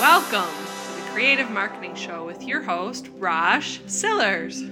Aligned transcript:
Welcome 0.00 0.48
to 0.54 1.02
the 1.02 1.10
Creative 1.10 1.50
Marketing 1.50 1.96
Show 1.96 2.24
with 2.24 2.44
your 2.44 2.62
host, 2.62 3.10
Rosh 3.16 3.80
Sillars. 3.88 4.60
Hey, 4.60 4.68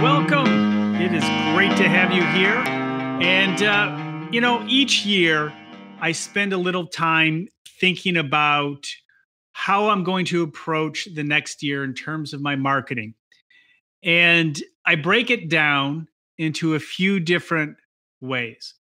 welcome. 0.00 0.94
It 0.94 1.12
is 1.12 1.24
great 1.52 1.76
to 1.78 1.88
have 1.88 2.12
you 2.12 2.22
here. 2.26 2.54
And, 3.20 3.64
uh, 3.64 4.28
you 4.30 4.40
know, 4.40 4.64
each 4.68 5.04
year 5.04 5.52
I 6.00 6.12
spend 6.12 6.52
a 6.52 6.56
little 6.56 6.86
time 6.86 7.48
thinking 7.80 8.16
about 8.16 8.86
how 9.54 9.88
I'm 9.88 10.04
going 10.04 10.26
to 10.26 10.44
approach 10.44 11.08
the 11.12 11.24
next 11.24 11.64
year 11.64 11.82
in 11.82 11.94
terms 11.94 12.32
of 12.32 12.40
my 12.40 12.54
marketing. 12.54 13.14
And 14.04 14.56
I 14.86 14.94
break 14.94 15.30
it 15.30 15.50
down 15.50 16.06
into 16.38 16.76
a 16.76 16.78
few 16.78 17.18
different 17.18 17.76
ways. 18.20 18.74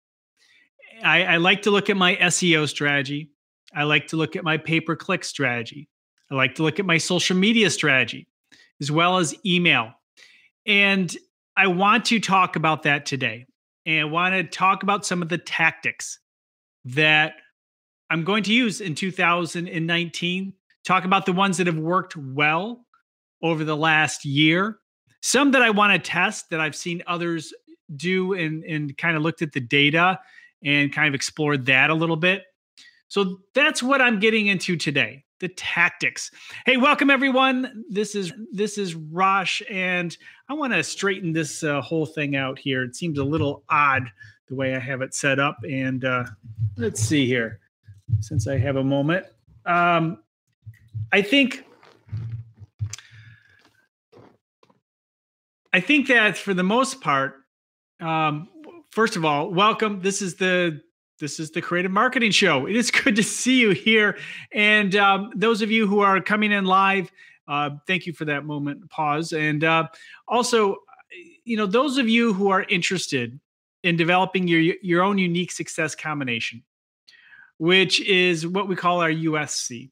I, 1.04 1.24
I 1.24 1.38
like 1.38 1.64
to 1.64 1.72
look 1.72 1.90
at 1.90 1.98
my 1.98 2.16
SEO 2.16 2.68
strategy. 2.68 3.32
I 3.76 3.84
like 3.84 4.08
to 4.08 4.18
look 4.18 4.36
at 4.36 4.44
my 4.44 4.58
pay 4.58 4.82
per 4.82 4.96
click 4.96 5.24
strategy. 5.24 5.90
I 6.30 6.36
like 6.36 6.56
to 6.56 6.64
look 6.64 6.80
at 6.80 6.86
my 6.86 6.98
social 6.98 7.36
media 7.36 7.70
strategy, 7.70 8.28
as 8.80 8.92
well 8.92 9.18
as 9.18 9.36
email. 9.46 9.92
And 10.66 11.16
I 11.58 11.68
want 11.68 12.06
to 12.06 12.20
talk 12.20 12.56
about 12.56 12.84
that 12.84 13.06
today. 13.06 13.46
And 13.86 14.00
I 14.00 14.04
want 14.06 14.36
to 14.36 14.44
talk 14.44 14.84
about 14.84 15.06
some 15.06 15.22
of 15.22 15.30
the 15.30 15.38
tactics 15.38 16.20
that 16.86 17.34
I'm 18.10 18.24
going 18.24 18.44
to 18.44 18.54
use 18.54 18.82
in 18.82 18.96
2019. 18.96 20.54
Talk 20.84 21.06
about 21.06 21.26
the 21.26 21.34
ones 21.34 21.58
that 21.58 21.68
have 21.68 21.78
worked 21.78 22.16
well 22.16 22.86
over 23.42 23.64
the 23.64 23.76
last 23.76 24.26
year. 24.26 24.78
Some 25.22 25.52
that 25.52 25.62
I 25.62 25.70
want 25.70 25.94
to 25.94 26.10
test 26.10 26.50
that 26.50 26.60
I've 26.60 26.76
seen 26.76 27.04
others 27.08 27.54
do 27.96 28.34
and, 28.34 28.64
and 28.64 28.98
kind 28.98 29.16
of 29.16 29.22
looked 29.22 29.42
at 29.42 29.52
the 29.52 29.60
data 29.60 30.20
and 30.64 30.94
kind 30.94 31.08
of 31.08 31.16
explored 31.16 31.66
that 31.66 31.90
a 31.90 31.94
little 31.94 32.16
bit. 32.16 32.44
So 33.08 33.40
that's 33.54 33.84
what 33.84 34.02
I'm 34.02 34.20
getting 34.20 34.48
into 34.48 34.78
today 34.78 35.26
the 35.42 35.50
tactics. 35.50 36.30
Hey, 36.68 36.78
welcome 36.78 37.10
everyone. 37.10 37.84
This 37.90 38.14
is 38.16 38.32
this 38.52 38.78
is 38.78 38.94
Rosh, 38.96 39.62
and 39.70 40.16
I 40.48 40.54
want 40.54 40.72
to 40.72 40.84
straighten 40.84 41.34
this 41.34 41.64
uh, 41.64 41.82
whole 41.82 42.06
thing 42.06 42.36
out 42.36 42.60
here. 42.60 42.84
It 42.84 42.96
seems 42.96 43.18
a 43.18 43.24
little 43.24 43.64
odd 43.68 44.10
the 44.48 44.56
way 44.56 44.76
I 44.76 44.80
have 44.80 45.02
it 45.02 45.16
set 45.16 45.40
up, 45.40 45.58
and 45.68 46.06
uh, 46.06 46.26
let's 46.78 47.02
see 47.02 47.26
here. 47.26 47.60
Since 48.20 48.48
I 48.48 48.58
have 48.58 48.76
a 48.76 48.84
moment, 48.84 49.26
um, 49.66 50.20
I 51.12 51.24
think 51.24 51.66
I 55.74 55.80
think 55.80 56.08
that 56.08 56.38
for 56.38 56.54
the 56.54 56.64
most 56.64 57.02
part, 57.02 57.38
um, 58.00 58.48
first 58.92 59.16
of 59.16 59.26
all, 59.26 59.50
welcome. 59.50 60.02
This 60.02 60.22
is 60.22 60.36
the 60.36 60.82
this 61.20 61.40
is 61.40 61.52
the 61.52 61.62
Creative 61.62 61.92
Marketing 61.92 62.32
Show. 62.32 62.66
It 62.66 62.76
is 62.76 62.92
good 63.04 63.16
to 63.16 63.24
see 63.24 63.60
you 63.60 63.72
here, 63.72 64.18
and 64.52 64.96
um, 64.96 65.32
those 65.36 65.62
of 65.62 65.72
you 65.72 65.88
who 65.88 66.02
are 66.02 66.22
coming 66.22 66.52
in 66.52 66.66
live, 66.66 67.12
uh, 67.48 67.72
thank 67.88 68.06
you 68.06 68.14
for 68.14 68.26
that 68.26 68.46
moment 68.46 68.90
pause. 68.90 69.34
And 69.34 69.64
uh, 69.64 69.88
also, 70.28 70.78
you 71.44 71.58
know, 71.58 71.66
those 71.66 71.98
of 71.98 72.08
you 72.08 72.34
who 72.34 72.50
are 72.50 72.64
interested 72.64 73.40
in 73.84 73.96
developing 73.96 74.48
your 74.48 74.76
your 74.82 75.02
own 75.02 75.18
unique 75.18 75.52
success 75.52 75.96
combination, 75.96 76.64
which 77.58 78.02
is 78.02 78.46
what 78.46 78.68
we 78.68 78.76
call 78.76 79.02
our 79.02 79.12
USC, 79.12 79.90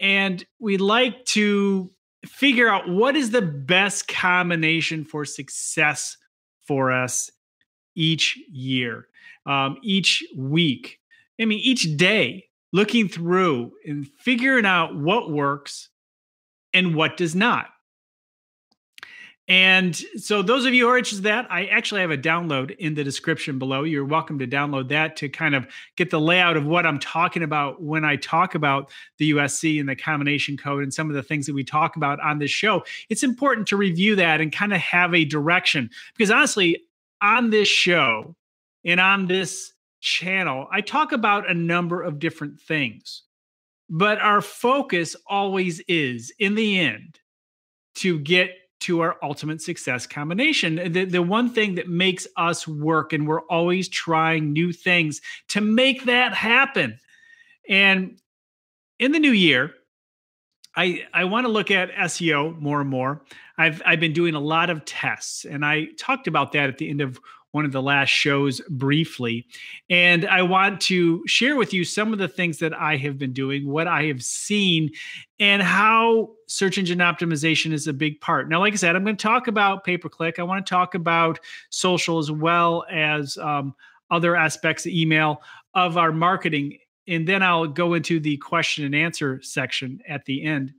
and 0.00 0.44
we 0.58 0.76
like 0.76 1.24
to 1.26 1.90
figure 2.24 2.68
out 2.68 2.88
what 2.88 3.16
is 3.16 3.30
the 3.30 3.42
best 3.42 4.06
combination 4.06 5.04
for 5.04 5.24
success 5.24 6.16
for 6.64 6.92
us 6.92 7.32
each 7.94 8.38
year, 8.50 9.06
um, 9.46 9.78
each 9.82 10.24
week. 10.36 11.00
I 11.40 11.44
mean, 11.44 11.58
each 11.60 11.96
day, 11.96 12.46
looking 12.72 13.08
through 13.08 13.72
and 13.86 14.08
figuring 14.18 14.66
out 14.66 14.96
what 14.96 15.30
works 15.30 15.88
and 16.72 16.94
what 16.94 17.16
does 17.16 17.34
not. 17.34 17.66
And 19.48 19.94
so, 20.16 20.40
those 20.40 20.64
of 20.66 20.72
you 20.72 20.84
who 20.84 20.90
are 20.90 20.96
interested 20.96 21.26
in 21.26 21.34
that, 21.34 21.50
I 21.50 21.66
actually 21.66 22.00
have 22.02 22.12
a 22.12 22.16
download 22.16 22.76
in 22.76 22.94
the 22.94 23.02
description 23.02 23.58
below. 23.58 23.82
You're 23.82 24.04
welcome 24.04 24.38
to 24.38 24.46
download 24.46 24.88
that 24.90 25.16
to 25.16 25.28
kind 25.28 25.56
of 25.56 25.66
get 25.96 26.10
the 26.10 26.20
layout 26.20 26.56
of 26.56 26.64
what 26.64 26.86
I'm 26.86 27.00
talking 27.00 27.42
about 27.42 27.82
when 27.82 28.04
I 28.04 28.16
talk 28.16 28.54
about 28.54 28.92
the 29.18 29.32
USC 29.32 29.80
and 29.80 29.88
the 29.88 29.96
combination 29.96 30.56
code 30.56 30.84
and 30.84 30.94
some 30.94 31.10
of 31.10 31.16
the 31.16 31.24
things 31.24 31.46
that 31.46 31.54
we 31.54 31.64
talk 31.64 31.96
about 31.96 32.20
on 32.20 32.38
this 32.38 32.52
show. 32.52 32.84
It's 33.08 33.24
important 33.24 33.66
to 33.68 33.76
review 33.76 34.14
that 34.14 34.40
and 34.40 34.52
kind 34.52 34.72
of 34.72 34.78
have 34.78 35.12
a 35.12 35.24
direction 35.24 35.90
because 36.16 36.30
honestly, 36.30 36.84
on 37.22 37.50
this 37.50 37.68
show 37.68 38.34
and 38.84 39.00
on 39.00 39.26
this 39.26 39.72
channel, 40.00 40.66
I 40.70 40.80
talk 40.80 41.12
about 41.12 41.48
a 41.48 41.54
number 41.54 42.02
of 42.02 42.18
different 42.18 42.60
things, 42.60 43.22
but 43.88 44.18
our 44.18 44.40
focus 44.40 45.14
always 45.26 45.80
is 45.88 46.32
in 46.38 46.56
the 46.56 46.80
end 46.80 47.20
to 47.96 48.18
get 48.18 48.50
to 48.80 49.00
our 49.00 49.16
ultimate 49.22 49.62
success 49.62 50.08
combination. 50.08 50.92
The, 50.92 51.04
the 51.04 51.22
one 51.22 51.48
thing 51.48 51.76
that 51.76 51.88
makes 51.88 52.26
us 52.36 52.66
work, 52.66 53.12
and 53.12 53.28
we're 53.28 53.42
always 53.42 53.88
trying 53.88 54.52
new 54.52 54.72
things 54.72 55.20
to 55.50 55.60
make 55.60 56.04
that 56.06 56.34
happen. 56.34 56.98
And 57.68 58.18
in 58.98 59.12
the 59.12 59.20
new 59.20 59.30
year, 59.30 59.72
I, 60.76 61.04
I 61.12 61.24
want 61.24 61.46
to 61.46 61.52
look 61.52 61.70
at 61.70 61.90
SEO 61.92 62.58
more 62.60 62.80
and 62.80 62.88
more. 62.88 63.22
I've 63.58 63.82
I've 63.84 64.00
been 64.00 64.12
doing 64.12 64.34
a 64.34 64.40
lot 64.40 64.70
of 64.70 64.84
tests, 64.84 65.44
and 65.44 65.64
I 65.64 65.88
talked 65.98 66.26
about 66.26 66.52
that 66.52 66.68
at 66.68 66.78
the 66.78 66.88
end 66.88 67.00
of 67.00 67.20
one 67.52 67.66
of 67.66 67.72
the 67.72 67.82
last 67.82 68.08
shows 68.08 68.60
briefly. 68.70 69.46
And 69.88 70.26
I 70.26 70.42
want 70.42 70.80
to 70.82 71.22
share 71.26 71.54
with 71.54 71.72
you 71.72 71.84
some 71.84 72.12
of 72.12 72.18
the 72.18 72.28
things 72.28 72.58
that 72.58 72.72
I 72.74 72.96
have 72.96 73.18
been 73.18 73.34
doing, 73.34 73.68
what 73.68 73.86
I 73.86 74.04
have 74.04 74.22
seen, 74.22 74.90
and 75.38 75.62
how 75.62 76.30
search 76.46 76.78
engine 76.78 76.98
optimization 76.98 77.72
is 77.72 77.86
a 77.86 77.92
big 77.92 78.20
part. 78.20 78.48
Now, 78.48 78.60
like 78.60 78.72
I 78.72 78.76
said, 78.76 78.96
I'm 78.96 79.04
going 79.04 79.16
to 79.16 79.22
talk 79.22 79.48
about 79.48 79.84
pay 79.84 79.98
per 79.98 80.08
click. 80.08 80.38
I 80.38 80.42
want 80.42 80.64
to 80.64 80.70
talk 80.70 80.94
about 80.94 81.38
social 81.68 82.18
as 82.18 82.30
well 82.30 82.84
as 82.90 83.36
um, 83.36 83.74
other 84.10 84.34
aspects 84.34 84.86
of 84.86 84.92
email 84.92 85.42
of 85.74 85.96
our 85.96 86.12
marketing. 86.12 86.78
And 87.08 87.26
then 87.26 87.42
I'll 87.42 87.66
go 87.66 87.94
into 87.94 88.20
the 88.20 88.36
question 88.36 88.84
and 88.84 88.94
answer 88.94 89.40
section 89.42 90.00
at 90.08 90.24
the 90.24 90.44
end. 90.44 90.72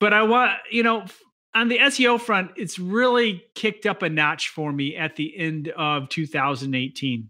But 0.00 0.12
I 0.12 0.22
want, 0.22 0.52
you 0.70 0.82
know, 0.82 1.06
on 1.54 1.68
the 1.68 1.78
SEO 1.78 2.20
front, 2.20 2.52
it's 2.56 2.78
really 2.78 3.42
kicked 3.54 3.86
up 3.86 4.02
a 4.02 4.08
notch 4.08 4.50
for 4.50 4.72
me 4.72 4.96
at 4.96 5.16
the 5.16 5.36
end 5.36 5.68
of 5.68 6.08
2018. 6.08 7.28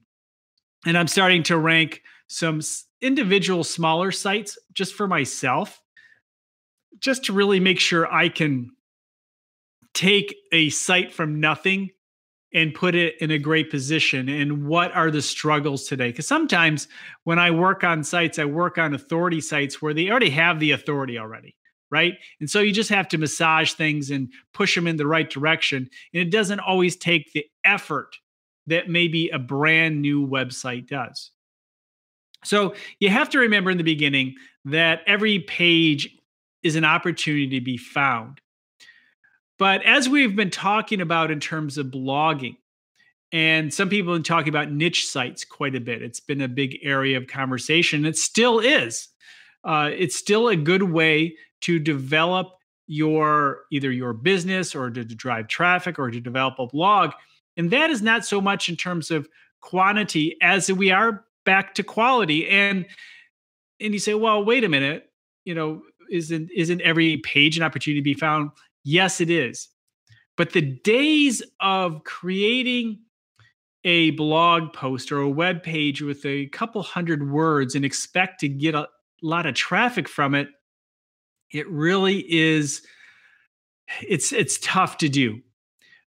And 0.86 0.98
I'm 0.98 1.08
starting 1.08 1.42
to 1.44 1.56
rank 1.56 2.02
some 2.28 2.60
individual 3.00 3.64
smaller 3.64 4.10
sites 4.10 4.58
just 4.72 4.94
for 4.94 5.06
myself, 5.06 5.80
just 6.98 7.24
to 7.26 7.32
really 7.32 7.60
make 7.60 7.80
sure 7.80 8.12
I 8.12 8.28
can 8.28 8.72
take 9.94 10.34
a 10.52 10.70
site 10.70 11.12
from 11.12 11.40
nothing 11.40 11.90
and 12.54 12.74
put 12.74 12.94
it 12.94 13.14
in 13.20 13.30
a 13.30 13.38
great 13.38 13.70
position 13.70 14.28
and 14.28 14.66
what 14.66 14.94
are 14.94 15.10
the 15.10 15.20
struggles 15.20 15.86
today 15.86 16.10
because 16.10 16.26
sometimes 16.26 16.88
when 17.24 17.38
i 17.38 17.50
work 17.50 17.84
on 17.84 18.02
sites 18.02 18.38
i 18.38 18.44
work 18.44 18.78
on 18.78 18.94
authority 18.94 19.40
sites 19.40 19.82
where 19.82 19.92
they 19.92 20.10
already 20.10 20.30
have 20.30 20.58
the 20.58 20.70
authority 20.70 21.18
already 21.18 21.54
right? 21.90 22.14
And 22.40 22.50
so 22.50 22.60
you 22.60 22.72
just 22.72 22.90
have 22.90 23.08
to 23.08 23.18
massage 23.18 23.72
things 23.72 24.10
and 24.10 24.30
push 24.52 24.74
them 24.74 24.86
in 24.86 24.96
the 24.96 25.06
right 25.06 25.28
direction. 25.28 25.88
And 26.12 26.20
it 26.20 26.30
doesn't 26.30 26.60
always 26.60 26.96
take 26.96 27.32
the 27.32 27.46
effort 27.64 28.16
that 28.66 28.88
maybe 28.88 29.28
a 29.30 29.38
brand 29.38 30.02
new 30.02 30.26
website 30.26 30.88
does. 30.88 31.30
So 32.44 32.74
you 33.00 33.08
have 33.08 33.30
to 33.30 33.38
remember 33.38 33.70
in 33.70 33.78
the 33.78 33.84
beginning 33.84 34.34
that 34.66 35.00
every 35.06 35.40
page 35.40 36.16
is 36.62 36.76
an 36.76 36.84
opportunity 36.84 37.48
to 37.58 37.64
be 37.64 37.76
found. 37.76 38.40
But 39.58 39.82
as 39.84 40.08
we've 40.08 40.36
been 40.36 40.50
talking 40.50 41.00
about 41.00 41.30
in 41.30 41.40
terms 41.40 41.78
of 41.78 41.86
blogging, 41.86 42.56
and 43.30 43.74
some 43.74 43.88
people 43.88 44.12
have 44.12 44.22
been 44.22 44.24
talking 44.24 44.48
about 44.48 44.72
niche 44.72 45.06
sites 45.06 45.44
quite 45.44 45.74
a 45.74 45.80
bit. 45.80 46.00
It's 46.00 46.20
been 46.20 46.40
a 46.40 46.48
big 46.48 46.78
area 46.82 47.18
of 47.18 47.26
conversation. 47.26 48.06
It 48.06 48.16
still 48.16 48.58
is. 48.58 49.08
Uh, 49.64 49.90
it's 49.92 50.16
still 50.16 50.48
a 50.48 50.56
good 50.56 50.84
way 50.84 51.36
to 51.62 51.78
develop 51.78 52.54
your 52.86 53.64
either 53.70 53.92
your 53.92 54.14
business 54.14 54.74
or 54.74 54.90
to, 54.90 55.04
to 55.04 55.14
drive 55.14 55.46
traffic 55.48 55.98
or 55.98 56.10
to 56.10 56.20
develop 56.20 56.54
a 56.58 56.66
blog. 56.66 57.10
And 57.56 57.70
that 57.70 57.90
is 57.90 58.00
not 58.00 58.24
so 58.24 58.40
much 58.40 58.70
in 58.70 58.76
terms 58.76 59.10
of 59.10 59.28
quantity 59.60 60.36
as 60.40 60.72
we 60.72 60.90
are 60.90 61.24
back 61.44 61.74
to 61.74 61.82
quality. 61.82 62.48
And 62.48 62.86
and 63.80 63.92
you 63.92 63.98
say, 64.00 64.14
well, 64.14 64.44
wait 64.44 64.64
a 64.64 64.68
minute, 64.68 65.10
you 65.44 65.54
know, 65.54 65.82
isn't 66.10 66.50
isn't 66.54 66.80
every 66.80 67.18
page 67.18 67.58
an 67.58 67.62
opportunity 67.62 68.00
to 68.00 68.04
be 68.04 68.14
found? 68.14 68.52
Yes, 68.88 69.20
it 69.20 69.28
is. 69.30 69.68
But 70.36 70.52
the 70.52 70.62
days 70.62 71.42
of 71.60 72.04
creating 72.04 73.00
a 73.84 74.12
blog 74.12 74.72
post 74.72 75.12
or 75.12 75.20
a 75.20 75.28
web 75.28 75.62
page 75.62 76.00
with 76.00 76.24
a 76.24 76.46
couple 76.46 76.82
hundred 76.82 77.30
words 77.30 77.74
and 77.74 77.84
expect 77.84 78.40
to 78.40 78.48
get 78.48 78.74
a 78.74 78.88
lot 79.22 79.46
of 79.46 79.54
traffic 79.54 80.08
from 80.08 80.34
it 80.34 80.48
it 81.52 81.68
really 81.68 82.24
is 82.32 82.82
it's 84.06 84.32
it's 84.32 84.58
tough 84.60 84.96
to 84.98 85.08
do 85.08 85.40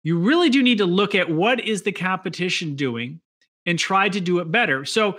you 0.06 0.20
really 0.20 0.50
do 0.52 0.62
need 0.62 0.78
to 0.78 0.86
look 0.86 1.16
at 1.16 1.32
what 1.32 1.60
is 1.60 1.82
the 1.82 1.92
competition 1.92 2.76
doing 2.76 3.20
and 3.66 3.80
try 3.80 4.08
to 4.08 4.22
do 4.22 4.38
it 4.38 4.52
better. 4.52 4.86
So 4.86 5.18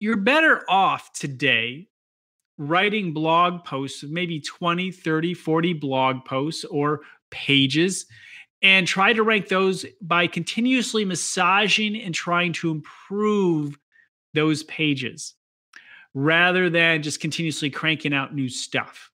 you're 0.00 0.16
better 0.16 0.64
off 0.70 1.12
today 1.12 1.88
writing 2.58 3.12
blog 3.12 3.64
posts, 3.64 4.02
maybe 4.02 4.40
20, 4.40 4.90
30, 4.90 5.34
40 5.34 5.72
blog 5.74 6.24
posts 6.24 6.64
or 6.64 7.00
pages, 7.30 8.06
and 8.62 8.86
try 8.86 9.12
to 9.12 9.22
rank 9.22 9.48
those 9.48 9.84
by 10.00 10.26
continuously 10.26 11.04
massaging 11.04 12.00
and 12.00 12.14
trying 12.14 12.52
to 12.54 12.70
improve 12.70 13.78
those 14.34 14.62
pages 14.64 15.34
rather 16.14 16.70
than 16.70 17.02
just 17.02 17.20
continuously 17.20 17.68
cranking 17.68 18.14
out 18.14 18.34
new 18.34 18.48
stuff. 18.48 19.10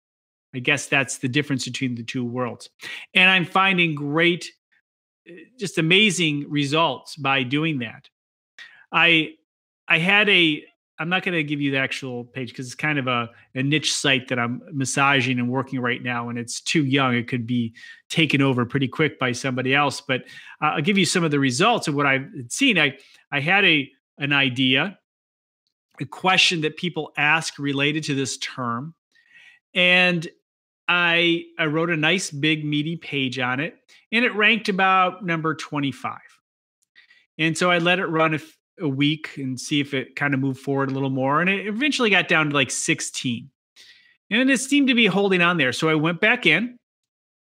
I 0.55 0.61
guess 0.61 0.87
that's 0.87 1.19
the 1.19 1.29
difference 1.29 1.65
between 1.65 1.95
the 1.95 2.05
two 2.05 2.25
worlds. 2.25 2.69
And 3.15 3.29
I'm 3.29 3.45
finding 3.45 3.95
great, 3.95 4.53
eh, 5.27 5.33
just 5.59 5.79
amazing 5.79 6.49
results 6.49 7.17
by 7.17 7.43
doing 7.43 7.79
that. 7.81 8.09
I 8.93 9.35
I 9.89 9.99
had 9.99 10.29
a 10.29 10.65
I'm 11.03 11.09
not 11.09 11.25
going 11.25 11.35
to 11.35 11.43
give 11.43 11.61
you 11.61 11.73
the 11.73 11.79
actual 11.79 12.23
page 12.23 12.51
because 12.51 12.67
it's 12.67 12.77
kind 12.77 12.97
of 12.97 13.09
a, 13.09 13.29
a 13.57 13.63
niche 13.65 13.93
site 13.93 14.29
that 14.29 14.39
I'm 14.39 14.63
massaging 14.73 15.41
and 15.41 15.51
working 15.51 15.81
right 15.81 16.01
now, 16.01 16.29
and 16.29 16.39
it's 16.39 16.61
too 16.61 16.85
young. 16.85 17.17
It 17.17 17.27
could 17.27 17.45
be 17.45 17.75
taken 18.09 18.41
over 18.41 18.65
pretty 18.65 18.87
quick 18.87 19.19
by 19.19 19.33
somebody 19.33 19.75
else. 19.75 20.01
But 20.01 20.21
uh, 20.63 20.75
I'll 20.77 20.81
give 20.81 20.97
you 20.97 21.05
some 21.05 21.25
of 21.25 21.33
the 21.33 21.41
results 21.41 21.89
of 21.89 21.97
what 21.97 22.07
I've 22.07 22.29
seen. 22.51 22.79
I 22.79 22.99
I 23.33 23.41
had 23.41 23.65
a 23.65 23.91
an 24.19 24.33
idea, 24.33 24.97
a 26.01 26.05
question 26.07 26.61
that 26.61 26.77
people 26.77 27.13
ask 27.17 27.59
related 27.59 28.05
to 28.05 28.15
this 28.15 28.39
term, 28.39 28.95
and 29.75 30.29
I 30.87 31.47
I 31.59 31.67
wrote 31.67 31.91
a 31.91 31.97
nice 31.97 32.31
big 32.31 32.65
meaty 32.65 32.95
page 32.95 33.41
on 33.41 33.59
it, 33.59 33.75
and 34.13 34.25
it 34.25 34.37
ranked 34.37 34.69
about 34.69 35.27
number 35.27 35.57
25. 35.57 36.17
And 37.39 37.59
so 37.59 37.73
I 37.73 37.79
let 37.79 37.99
it 37.99 38.07
run 38.07 38.35
a, 38.35 38.39
a 38.81 38.89
week 38.89 39.37
and 39.37 39.59
see 39.59 39.81
if 39.81 39.95
it 39.95 40.17
kind 40.17 40.35
of 40.35 40.41
moved 40.41 40.61
forward 40.61 40.91
a 40.91 40.95
little 40.95 41.11
more. 41.11 41.41
And 41.41 41.51
it 41.51 41.67
eventually 41.67 42.11
got 42.11 42.29
down 42.29 42.51
to 42.51 42.55
like 42.55 42.71
16. 42.71 43.51
And 44.31 44.51
it 44.51 44.61
seemed 44.61 44.89
to 44.89 44.95
be 44.95 45.07
holding 45.07 45.43
on 45.43 45.59
there. 45.59 45.73
So 45.73 45.89
I 45.89 45.95
went 45.95 46.21
back 46.21 46.47
in 46.47 46.79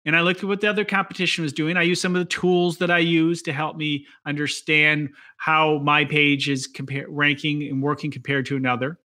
and 0.05 0.15
I 0.15 0.21
looked 0.21 0.41
at 0.41 0.47
what 0.47 0.61
the 0.61 0.69
other 0.69 0.85
competition 0.85 1.43
was 1.43 1.51
doing. 1.51 1.75
I 1.75 1.81
used 1.81 2.01
some 2.01 2.15
of 2.15 2.19
the 2.19 2.29
tools 2.29 2.77
that 2.77 2.89
I 2.89 2.99
use 2.99 3.41
to 3.43 3.53
help 3.53 3.75
me 3.75 4.05
understand 4.25 5.09
how 5.37 5.79
my 5.79 6.05
page 6.05 6.49
is 6.49 6.67
compare, 6.67 7.05
ranking 7.09 7.63
and 7.63 7.83
working 7.83 8.11
compared 8.11 8.45
to 8.47 8.55
another. 8.55 8.97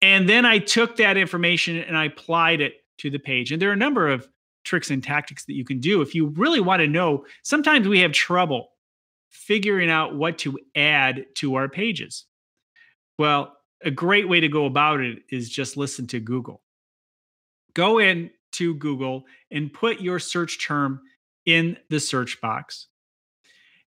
And 0.00 0.28
then 0.28 0.44
I 0.44 0.58
took 0.58 0.96
that 0.96 1.16
information 1.16 1.76
and 1.76 1.96
I 1.96 2.06
applied 2.06 2.60
it 2.60 2.74
to 2.98 3.10
the 3.10 3.20
page. 3.20 3.52
And 3.52 3.62
there 3.62 3.70
are 3.70 3.74
a 3.74 3.76
number 3.76 4.08
of 4.08 4.28
tricks 4.64 4.90
and 4.90 5.02
tactics 5.02 5.44
that 5.44 5.54
you 5.54 5.64
can 5.64 5.78
do 5.78 6.02
if 6.02 6.14
you 6.14 6.26
really 6.26 6.60
want 6.60 6.80
to 6.80 6.88
know. 6.88 7.24
Sometimes 7.44 7.86
we 7.86 8.00
have 8.00 8.12
trouble 8.12 8.71
figuring 9.32 9.90
out 9.90 10.14
what 10.14 10.38
to 10.38 10.58
add 10.76 11.26
to 11.36 11.56
our 11.56 11.68
pages. 11.68 12.26
Well, 13.18 13.56
a 13.84 13.90
great 13.90 14.28
way 14.28 14.40
to 14.40 14.48
go 14.48 14.66
about 14.66 15.00
it 15.00 15.18
is 15.30 15.50
just 15.50 15.76
listen 15.76 16.06
to 16.08 16.20
Google. 16.20 16.62
Go 17.74 17.98
in 17.98 18.30
to 18.52 18.74
Google 18.74 19.24
and 19.50 19.72
put 19.72 20.00
your 20.00 20.18
search 20.18 20.64
term 20.64 21.00
in 21.44 21.76
the 21.90 21.98
search 21.98 22.40
box 22.40 22.86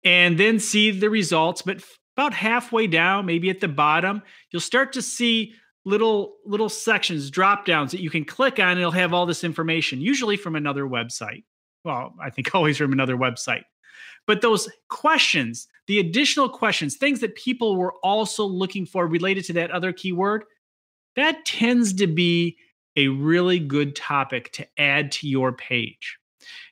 and 0.05 0.39
then 0.39 0.59
see 0.59 0.91
the 0.91 1.09
results. 1.09 1.63
But 1.63 1.83
about 2.17 2.35
halfway 2.35 2.87
down, 2.87 3.27
maybe 3.27 3.51
at 3.51 3.61
the 3.61 3.69
bottom, 3.69 4.23
you'll 4.51 4.61
start 4.61 4.93
to 4.95 5.03
see 5.03 5.55
little 5.85 6.37
little 6.45 6.69
sections, 6.69 7.31
drop 7.31 7.65
downs 7.65 7.93
that 7.93 8.03
you 8.03 8.11
can 8.11 8.25
click 8.25 8.59
on. 8.59 8.73
And 8.73 8.81
it'll 8.81 8.91
have 8.93 9.15
all 9.15 9.27
this 9.27 9.45
information, 9.45 10.01
usually 10.01 10.37
from 10.37 10.57
another 10.57 10.85
website. 10.85 11.45
Well, 11.85 12.15
I 12.21 12.31
think 12.31 12.55
always 12.55 12.77
from 12.77 12.93
another 12.93 13.17
website. 13.17 13.63
But 14.29 14.43
those 14.43 14.69
questions, 14.89 15.69
the 15.87 15.99
additional 15.99 16.51
questions, 16.51 16.97
things 16.97 17.21
that 17.21 17.35
people 17.35 17.77
were 17.77 17.95
also 18.03 18.45
looking 18.45 18.85
for 18.85 19.07
related 19.07 19.47
to 19.47 19.55
that 19.55 19.71
other 19.71 19.91
keyword, 19.91 20.45
that 21.17 21.47
tends 21.47 21.95
to 21.95 22.07
be 22.07 22.59
a 22.95 23.09
really 23.09 23.59
good 23.59 23.97
topic 23.97 24.53
to 24.53 24.67
add 24.79 25.11
to 25.13 25.29
your 25.29 25.53
page. 25.53 26.19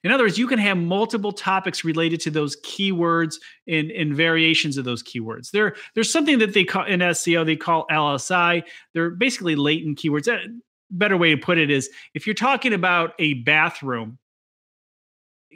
In 0.04 0.12
other 0.12 0.24
words, 0.24 0.36
you 0.36 0.46
can 0.46 0.58
have 0.58 0.76
multiple 0.76 1.32
topics 1.32 1.82
related 1.82 2.20
to 2.20 2.30
those 2.30 2.60
keywords 2.60 3.36
and, 3.66 3.90
and 3.90 4.14
variations 4.14 4.76
of 4.76 4.84
those 4.84 5.02
keywords. 5.02 5.50
There, 5.50 5.76
there's 5.94 6.12
something 6.12 6.38
that 6.40 6.52
they 6.52 6.64
call 6.64 6.84
in 6.84 7.00
SEO, 7.00 7.46
they 7.46 7.56
call 7.56 7.86
LSI. 7.90 8.64
They're 8.92 9.10
basically 9.10 9.56
latent 9.56 9.98
keywords. 9.98 10.28
A 10.28 10.46
better 10.90 11.16
way 11.16 11.30
to 11.30 11.38
put 11.38 11.56
it 11.56 11.70
is 11.70 11.88
if 12.12 12.26
you're 12.26 12.34
talking 12.34 12.74
about 12.74 13.14
a 13.18 13.34
bathroom, 13.34 14.18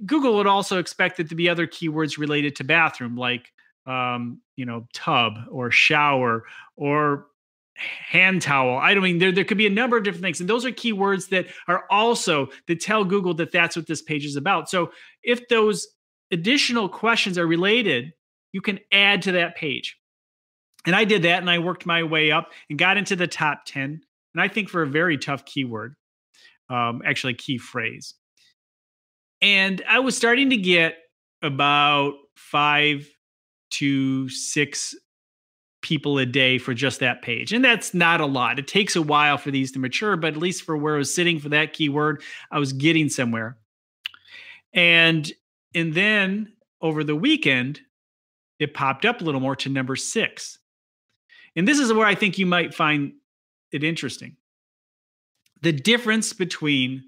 Google 0.06 0.36
would 0.36 0.46
also 0.46 0.78
expect 0.78 1.20
it 1.20 1.28
to 1.28 1.34
be 1.34 1.48
other 1.48 1.66
keywords 1.66 2.18
related 2.18 2.56
to 2.56 2.64
bathroom, 2.64 3.16
like 3.16 3.52
um, 3.86 4.40
you 4.56 4.64
know, 4.64 4.86
tub 4.92 5.34
or 5.50 5.70
shower 5.70 6.44
or 6.76 7.26
hand 7.74 8.42
towel. 8.42 8.76
I 8.76 8.94
don't 8.94 9.02
mean 9.02 9.18
there, 9.18 9.32
there 9.32 9.44
could 9.44 9.58
be 9.58 9.66
a 9.66 9.70
number 9.70 9.96
of 9.96 10.04
different 10.04 10.22
things. 10.22 10.40
And 10.40 10.48
those 10.48 10.64
are 10.64 10.70
keywords 10.70 11.30
that 11.30 11.46
are 11.66 11.84
also 11.90 12.48
that 12.66 12.80
tell 12.80 13.04
Google 13.04 13.34
that 13.34 13.52
that's 13.52 13.76
what 13.76 13.86
this 13.86 14.02
page 14.02 14.24
is 14.24 14.36
about. 14.36 14.68
So 14.68 14.92
if 15.22 15.48
those 15.48 15.88
additional 16.30 16.88
questions 16.88 17.38
are 17.38 17.46
related, 17.46 18.12
you 18.52 18.60
can 18.60 18.80
add 18.92 19.22
to 19.22 19.32
that 19.32 19.56
page. 19.56 19.96
And 20.86 20.94
I 20.94 21.04
did 21.04 21.22
that 21.22 21.40
and 21.40 21.50
I 21.50 21.58
worked 21.58 21.86
my 21.86 22.02
way 22.02 22.30
up 22.30 22.52
and 22.68 22.78
got 22.78 22.96
into 22.96 23.16
the 23.16 23.26
top 23.26 23.62
10. 23.66 24.02
And 24.34 24.42
I 24.42 24.48
think 24.48 24.68
for 24.68 24.82
a 24.82 24.86
very 24.86 25.18
tough 25.18 25.44
keyword, 25.44 25.94
um, 26.68 27.02
actually, 27.04 27.34
key 27.34 27.58
phrase. 27.58 28.14
And 29.42 29.82
I 29.88 30.00
was 30.00 30.16
starting 30.16 30.50
to 30.50 30.56
get 30.56 30.96
about 31.42 32.14
five 32.36 33.08
to 33.70 34.28
six 34.28 34.94
people 35.82 36.18
a 36.18 36.26
day 36.26 36.58
for 36.58 36.74
just 36.74 37.00
that 37.00 37.22
page. 37.22 37.52
And 37.52 37.64
that's 37.64 37.94
not 37.94 38.20
a 38.20 38.26
lot. 38.26 38.58
It 38.58 38.68
takes 38.68 38.96
a 38.96 39.02
while 39.02 39.38
for 39.38 39.50
these 39.50 39.72
to 39.72 39.78
mature, 39.78 40.16
but 40.16 40.34
at 40.34 40.40
least 40.40 40.62
for 40.62 40.76
where 40.76 40.94
I 40.94 40.98
was 40.98 41.14
sitting 41.14 41.38
for 41.38 41.48
that 41.50 41.72
keyword, 41.72 42.22
I 42.50 42.58
was 42.58 42.72
getting 42.72 43.08
somewhere. 43.08 43.56
And 44.74 45.30
and 45.74 45.94
then 45.94 46.52
over 46.82 47.04
the 47.04 47.16
weekend, 47.16 47.80
it 48.58 48.74
popped 48.74 49.04
up 49.04 49.20
a 49.20 49.24
little 49.24 49.40
more 49.40 49.56
to 49.56 49.68
number 49.68 49.96
6. 49.96 50.58
And 51.56 51.66
this 51.66 51.78
is 51.78 51.92
where 51.92 52.06
I 52.06 52.14
think 52.14 52.38
you 52.38 52.46
might 52.46 52.74
find 52.74 53.12
it 53.72 53.84
interesting. 53.84 54.36
The 55.62 55.72
difference 55.72 56.32
between 56.32 57.04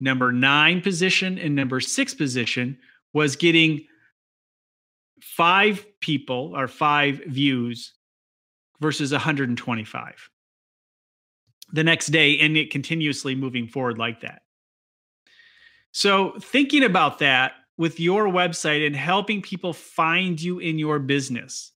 number 0.00 0.32
9 0.32 0.80
position 0.80 1.38
and 1.38 1.54
number 1.54 1.80
6 1.80 2.14
position 2.14 2.78
was 3.12 3.36
getting 3.36 3.86
five 5.20 5.86
people 6.00 6.52
or 6.56 6.66
five 6.66 7.20
views 7.26 7.92
versus 8.80 9.12
125 9.12 10.30
the 11.72 11.84
next 11.84 12.08
day 12.08 12.38
and 12.38 12.56
it 12.56 12.70
continuously 12.70 13.34
moving 13.34 13.66
forward 13.66 13.98
like 13.98 14.20
that. 14.20 14.42
So, 15.92 16.34
thinking 16.40 16.84
about 16.84 17.18
that 17.18 17.52
with 17.76 17.98
your 17.98 18.26
website 18.26 18.86
and 18.86 18.94
helping 18.94 19.42
people 19.42 19.72
find 19.72 20.40
you 20.40 20.58
in 20.58 20.78
your 20.78 20.98
business, 20.98 21.72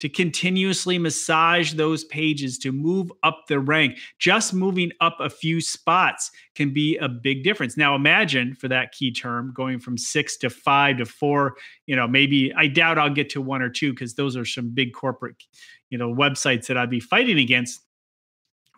to 0.00 0.08
continuously 0.08 0.98
massage 0.98 1.74
those 1.74 2.04
pages 2.04 2.58
to 2.58 2.72
move 2.72 3.10
up 3.22 3.44
the 3.48 3.58
rank. 3.58 3.98
Just 4.18 4.54
moving 4.54 4.92
up 5.00 5.16
a 5.20 5.30
few 5.30 5.60
spots 5.60 6.30
can 6.54 6.72
be 6.72 6.96
a 6.98 7.08
big 7.08 7.42
difference. 7.42 7.76
Now, 7.76 7.94
imagine 7.94 8.54
for 8.54 8.68
that 8.68 8.92
key 8.92 9.12
term 9.12 9.52
going 9.54 9.80
from 9.80 9.98
six 9.98 10.36
to 10.38 10.50
five 10.50 10.98
to 10.98 11.06
four. 11.06 11.56
You 11.86 11.96
know, 11.96 12.06
maybe 12.06 12.52
I 12.56 12.68
doubt 12.68 12.98
I'll 12.98 13.10
get 13.10 13.30
to 13.30 13.40
one 13.40 13.62
or 13.62 13.70
two 13.70 13.92
because 13.92 14.14
those 14.14 14.36
are 14.36 14.44
some 14.44 14.70
big 14.70 14.92
corporate, 14.92 15.36
you 15.90 15.98
know, 15.98 16.14
websites 16.14 16.66
that 16.66 16.76
I'd 16.76 16.90
be 16.90 17.00
fighting 17.00 17.38
against. 17.38 17.80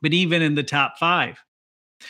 But 0.02 0.14
even 0.14 0.40
in 0.40 0.54
the 0.54 0.62
top 0.62 0.98
five, 0.98 1.38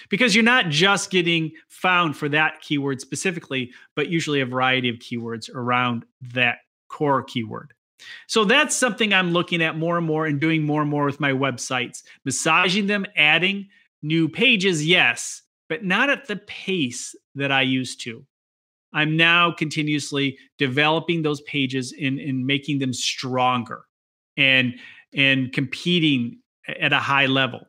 because 0.09 0.35
you're 0.35 0.45
not 0.45 0.69
just 0.69 1.11
getting 1.11 1.51
found 1.69 2.17
for 2.17 2.29
that 2.29 2.61
keyword 2.61 3.01
specifically, 3.01 3.73
but 3.97 4.09
usually 4.09 4.41
a 4.41 4.47
variety 4.47 4.89
of 4.89 4.97
keywords 4.97 5.53
around 5.53 6.05
that 6.33 6.59
core 6.89 7.25
keyword. 7.25 7.73
So 8.27 8.45
that's 8.45 8.77
something 8.77 9.13
I'm 9.13 9.33
looking 9.33 9.63
at 9.63 9.77
more 9.77 9.99
and 9.99 10.07
more 10.07 10.27
and 10.27 10.41
doing 10.41 10.65
more 10.65 10.83
and 10.83 10.91
more 10.91 11.07
with 11.07 11.21
my 11.21 11.33
websites. 11.33 12.03
Massaging 12.25 12.87
them, 12.87 13.07
adding 13.17 13.69
new 14.03 14.29
pages, 14.29 14.87
yes, 14.87 15.43
but 15.69 15.85
not 15.85 16.11
at 16.11 16.27
the 16.27 16.37
pace 16.37 17.15
that 17.35 17.53
I 17.53 17.63
used 17.63 18.01
to. 18.03 18.25
I'm 18.93 19.17
now 19.17 19.53
continuously 19.53 20.39
developing 20.59 21.23
those 21.23 21.41
pages 21.43 21.95
and, 22.01 22.19
and 22.19 22.45
making 22.45 22.79
them 22.79 22.93
stronger 22.93 23.83
and 24.37 24.75
and 25.13 25.53
competing 25.53 26.39
at 26.69 26.93
a 26.93 26.99
high 26.99 27.27
level. 27.27 27.67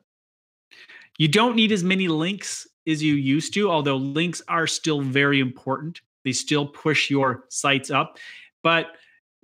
You 1.17 1.27
don't 1.27 1.55
need 1.55 1.71
as 1.71 1.83
many 1.83 2.07
links 2.07 2.67
as 2.87 3.03
you 3.03 3.15
used 3.15 3.53
to, 3.55 3.69
although 3.69 3.97
links 3.97 4.41
are 4.47 4.67
still 4.67 5.01
very 5.01 5.39
important. 5.39 6.01
They 6.23 6.31
still 6.31 6.67
push 6.67 7.09
your 7.09 7.45
sites 7.49 7.89
up. 7.89 8.17
But 8.63 8.87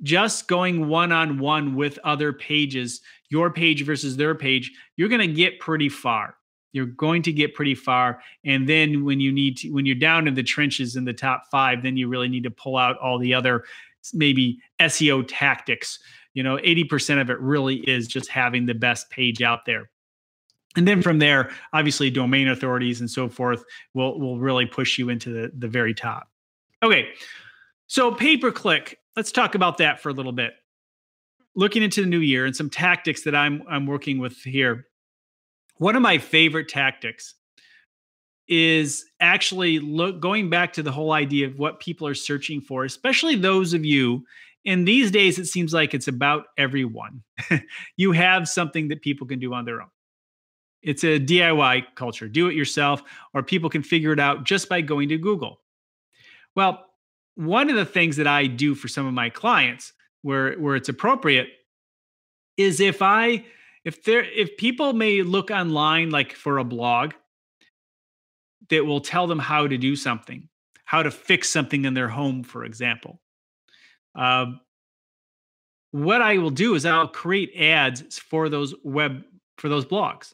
just 0.04 0.48
going 0.48 0.88
one 0.88 1.12
on 1.12 1.40
one 1.40 1.76
with 1.76 2.00
other 2.04 2.34
pages, 2.34 3.02
your 3.30 3.52
page 3.52 3.86
versus 3.86 4.18
their 4.18 4.36
page, 4.36 4.72
you're 4.96 5.10
going 5.10 5.28
to 5.28 5.34
get 5.34 5.60
pretty 5.60 5.90
far. 5.90 6.36
You're 6.74 6.86
going 6.86 7.24
to 7.24 7.34
get 7.34 7.56
pretty 7.56 7.76
far. 7.76 8.22
And 8.46 8.68
then 8.70 9.04
when 9.04 9.20
you 9.20 9.32
need 9.32 9.58
to, 9.58 9.72
when 9.72 9.86
you're 9.86 9.96
down 9.96 10.28
in 10.28 10.36
the 10.36 10.44
trenches 10.44 10.96
in 10.96 11.06
the 11.06 11.14
top 11.14 11.44
five, 11.50 11.82
then 11.82 11.98
you 11.98 12.08
really 12.08 12.28
need 12.28 12.44
to 12.44 12.52
pull 12.52 12.78
out 12.78 12.98
all 13.00 13.18
the 13.18 13.34
other 13.34 13.64
maybe 14.14 14.60
SEO 14.80 15.26
tactics, 15.28 16.00
you 16.38 16.44
know 16.44 16.58
80% 16.58 17.20
of 17.20 17.32
it 17.32 17.40
really 17.40 17.78
is 17.78 18.08
just 18.08 18.30
having 18.30 18.68
the 18.68 18.76
best 18.76 19.10
page 19.10 19.42
out 19.42 19.66
there 19.66 19.90
and 20.76 20.88
then 20.88 21.02
from 21.02 21.18
there 21.18 21.50
obviously 21.74 22.12
domain 22.12 22.48
authorities 22.48 23.00
and 23.00 23.10
so 23.10 23.28
forth 23.28 23.66
will 23.96 24.20
will 24.20 24.40
really 24.40 24.68
push 24.68 25.00
you 25.00 25.10
into 25.10 25.32
the, 25.32 25.52
the 25.58 25.68
very 25.68 25.96
top 25.96 26.30
okay 26.84 27.10
so 27.88 28.12
pay 28.12 28.38
per 28.38 28.52
click 28.52 29.00
let's 29.18 29.32
talk 29.32 29.56
about 29.56 29.80
that 29.80 30.00
for 30.00 30.10
a 30.10 30.14
little 30.14 30.32
bit. 30.32 30.54
Looking 31.56 31.82
into 31.82 32.02
the 32.02 32.08
new 32.08 32.20
year 32.20 32.46
and 32.46 32.56
some 32.56 32.70
tactics 32.70 33.24
that 33.24 33.36
i'm 33.36 33.64
i'm 33.68 33.86
working 33.86 34.20
with 34.20 34.38
here. 34.38 34.86
One 35.78 35.96
of 35.96 36.02
my 36.02 36.20
favorite 36.20 36.70
tactics 36.70 37.34
is 38.48 39.04
actually 39.20 39.80
look 39.80 40.22
going 40.22 40.50
back 40.50 40.72
to 40.74 40.84
the 40.84 40.92
whole 40.92 41.12
idea 41.12 41.48
of 41.48 41.60
what 41.60 41.82
people 41.82 42.08
are 42.08 42.14
searching 42.14 42.62
for 42.62 42.86
especially 42.86 43.36
those 43.36 43.74
of 43.74 43.84
you 43.84 44.24
and 44.66 44.88
these 44.88 45.12
days 45.12 45.38
it 45.38 45.48
seems 45.48 45.74
like 45.74 45.94
it's 45.94 46.08
about 46.08 46.46
everyone. 46.58 47.24
You 47.98 48.12
have 48.12 48.48
something 48.48 48.88
that 48.90 49.02
people 49.02 49.26
can 49.26 49.40
do 49.40 49.54
on 49.54 49.66
their 49.66 49.82
own. 49.82 49.90
It's 50.84 51.04
a 51.04 51.20
diy 51.20 51.84
culture. 51.96 52.28
Do 52.28 52.48
it 52.48 52.56
yourself 52.56 53.02
or 53.34 53.42
people 53.42 53.70
can 53.70 53.82
figure 53.82 54.14
it 54.14 54.20
out 54.20 54.44
just 54.44 54.70
by 54.70 54.82
going 54.82 55.10
to 55.10 55.18
google. 55.18 55.62
Well 56.56 56.87
one 57.38 57.70
of 57.70 57.76
the 57.76 57.86
things 57.86 58.18
that 58.18 58.28
i 58.28 58.46
do 58.46 58.76
for 58.76 58.88
some 58.88 59.06
of 59.06 59.14
my 59.14 59.30
clients 59.30 59.94
where 60.22 60.56
where 60.56 60.76
it's 60.76 60.90
appropriate 60.90 61.48
is 62.58 62.80
if 62.80 63.02
i 63.02 63.44
if 63.86 64.04
there 64.04 64.24
if 64.24 64.58
people 64.58 64.92
may 64.92 65.22
look 65.22 65.50
online 65.50 66.10
like 66.10 66.34
for 66.34 66.58
a 66.58 66.64
blog 66.64 67.14
that 68.70 68.86
will 68.86 69.02
tell 69.02 69.28
them 69.28 69.40
how 69.40 69.68
to 69.68 69.78
do 69.78 69.96
something, 69.96 70.48
how 70.86 71.04
to 71.04 71.12
fix 71.12 71.50
something 71.50 71.86
in 71.86 71.94
their 71.94 72.10
home, 72.10 72.44
for 72.44 72.66
example. 72.66 73.22
Uh, 74.16 74.48
what 75.92 76.22
I 76.22 76.38
will 76.38 76.50
do 76.50 76.76
is 76.76 76.86
I'll 76.86 77.08
create 77.08 77.56
ads 77.56 78.20
for 78.20 78.50
those 78.50 78.74
web 78.84 79.24
for 79.58 79.70
those 79.70 79.86
blogs, 79.86 80.34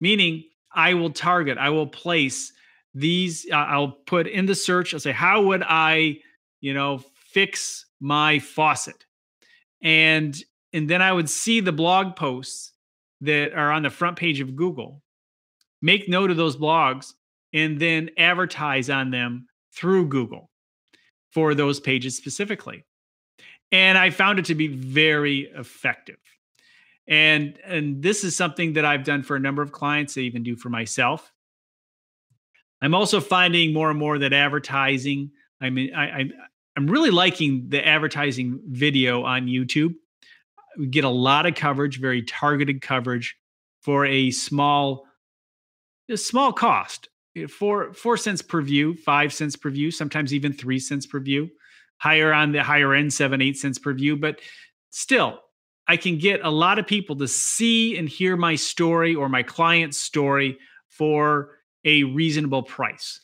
meaning 0.00 0.44
I 0.72 0.94
will 0.94 1.10
target, 1.10 1.58
I 1.58 1.70
will 1.70 1.86
place 1.86 2.52
these. 2.94 3.46
Uh, 3.50 3.56
I'll 3.56 3.92
put 4.06 4.26
in 4.26 4.46
the 4.46 4.54
search. 4.54 4.94
I'll 4.94 5.00
say, 5.00 5.12
how 5.12 5.42
would 5.42 5.62
I, 5.66 6.18
you 6.60 6.74
know, 6.74 7.02
fix 7.14 7.86
my 8.00 8.38
faucet, 8.38 9.04
and 9.82 10.36
and 10.72 10.88
then 10.88 11.02
I 11.02 11.12
would 11.12 11.30
see 11.30 11.60
the 11.60 11.72
blog 11.72 12.16
posts 12.16 12.72
that 13.20 13.52
are 13.54 13.72
on 13.72 13.82
the 13.82 13.90
front 13.90 14.16
page 14.16 14.40
of 14.40 14.56
Google. 14.56 15.02
Make 15.80 16.08
note 16.08 16.30
of 16.30 16.36
those 16.36 16.56
blogs 16.56 17.14
and 17.52 17.78
then 17.78 18.10
advertise 18.18 18.90
on 18.90 19.10
them 19.10 19.46
through 19.72 20.08
Google 20.08 20.50
for 21.32 21.54
those 21.54 21.80
pages 21.80 22.16
specifically. 22.16 22.84
And 23.70 23.98
I 23.98 24.10
found 24.10 24.38
it 24.38 24.46
to 24.46 24.54
be 24.54 24.66
very 24.68 25.50
effective. 25.56 26.18
And 27.06 27.58
and 27.64 28.02
this 28.02 28.24
is 28.24 28.36
something 28.36 28.74
that 28.74 28.84
I've 28.84 29.04
done 29.04 29.22
for 29.22 29.36
a 29.36 29.40
number 29.40 29.62
of 29.62 29.72
clients, 29.72 30.16
I 30.16 30.22
even 30.22 30.42
do 30.42 30.56
for 30.56 30.68
myself. 30.68 31.32
I'm 32.80 32.94
also 32.94 33.20
finding 33.20 33.72
more 33.72 33.90
and 33.90 33.98
more 33.98 34.18
that 34.18 34.32
advertising, 34.32 35.30
I 35.60 35.70
mean 35.70 35.94
I, 35.94 36.04
I 36.04 36.30
I'm 36.76 36.86
really 36.86 37.10
liking 37.10 37.66
the 37.70 37.84
advertising 37.84 38.60
video 38.68 39.24
on 39.24 39.46
YouTube. 39.46 39.94
We 40.78 40.86
get 40.86 41.02
a 41.02 41.08
lot 41.08 41.44
of 41.46 41.56
coverage, 41.56 41.98
very 42.00 42.22
targeted 42.22 42.82
coverage 42.82 43.36
for 43.80 44.06
a 44.06 44.30
small 44.30 45.04
a 46.08 46.16
small 46.16 46.52
cost 46.52 47.08
eh, 47.36 47.46
four 47.46 47.92
four 47.94 48.16
cents 48.16 48.42
per 48.42 48.62
view, 48.62 48.94
five 48.94 49.32
cents 49.32 49.56
per 49.56 49.70
view, 49.70 49.90
sometimes 49.90 50.32
even 50.32 50.52
three 50.52 50.78
cents 50.78 51.06
per 51.06 51.20
view. 51.20 51.50
Higher 51.96 52.32
on 52.32 52.52
the 52.52 52.62
higher 52.62 52.94
end, 52.94 53.12
seven, 53.12 53.42
eight 53.42 53.56
cents 53.56 53.78
per 53.80 53.92
view. 53.92 54.16
But 54.16 54.38
still, 54.90 55.40
I 55.88 55.96
can 55.96 56.18
get 56.18 56.42
a 56.44 56.50
lot 56.50 56.78
of 56.78 56.86
people 56.86 57.16
to 57.16 57.26
see 57.26 57.98
and 57.98 58.08
hear 58.08 58.36
my 58.36 58.54
story 58.54 59.16
or 59.16 59.28
my 59.28 59.42
client's 59.42 59.98
story 59.98 60.58
for 60.88 61.57
a 61.84 62.04
reasonable 62.04 62.62
price. 62.62 63.20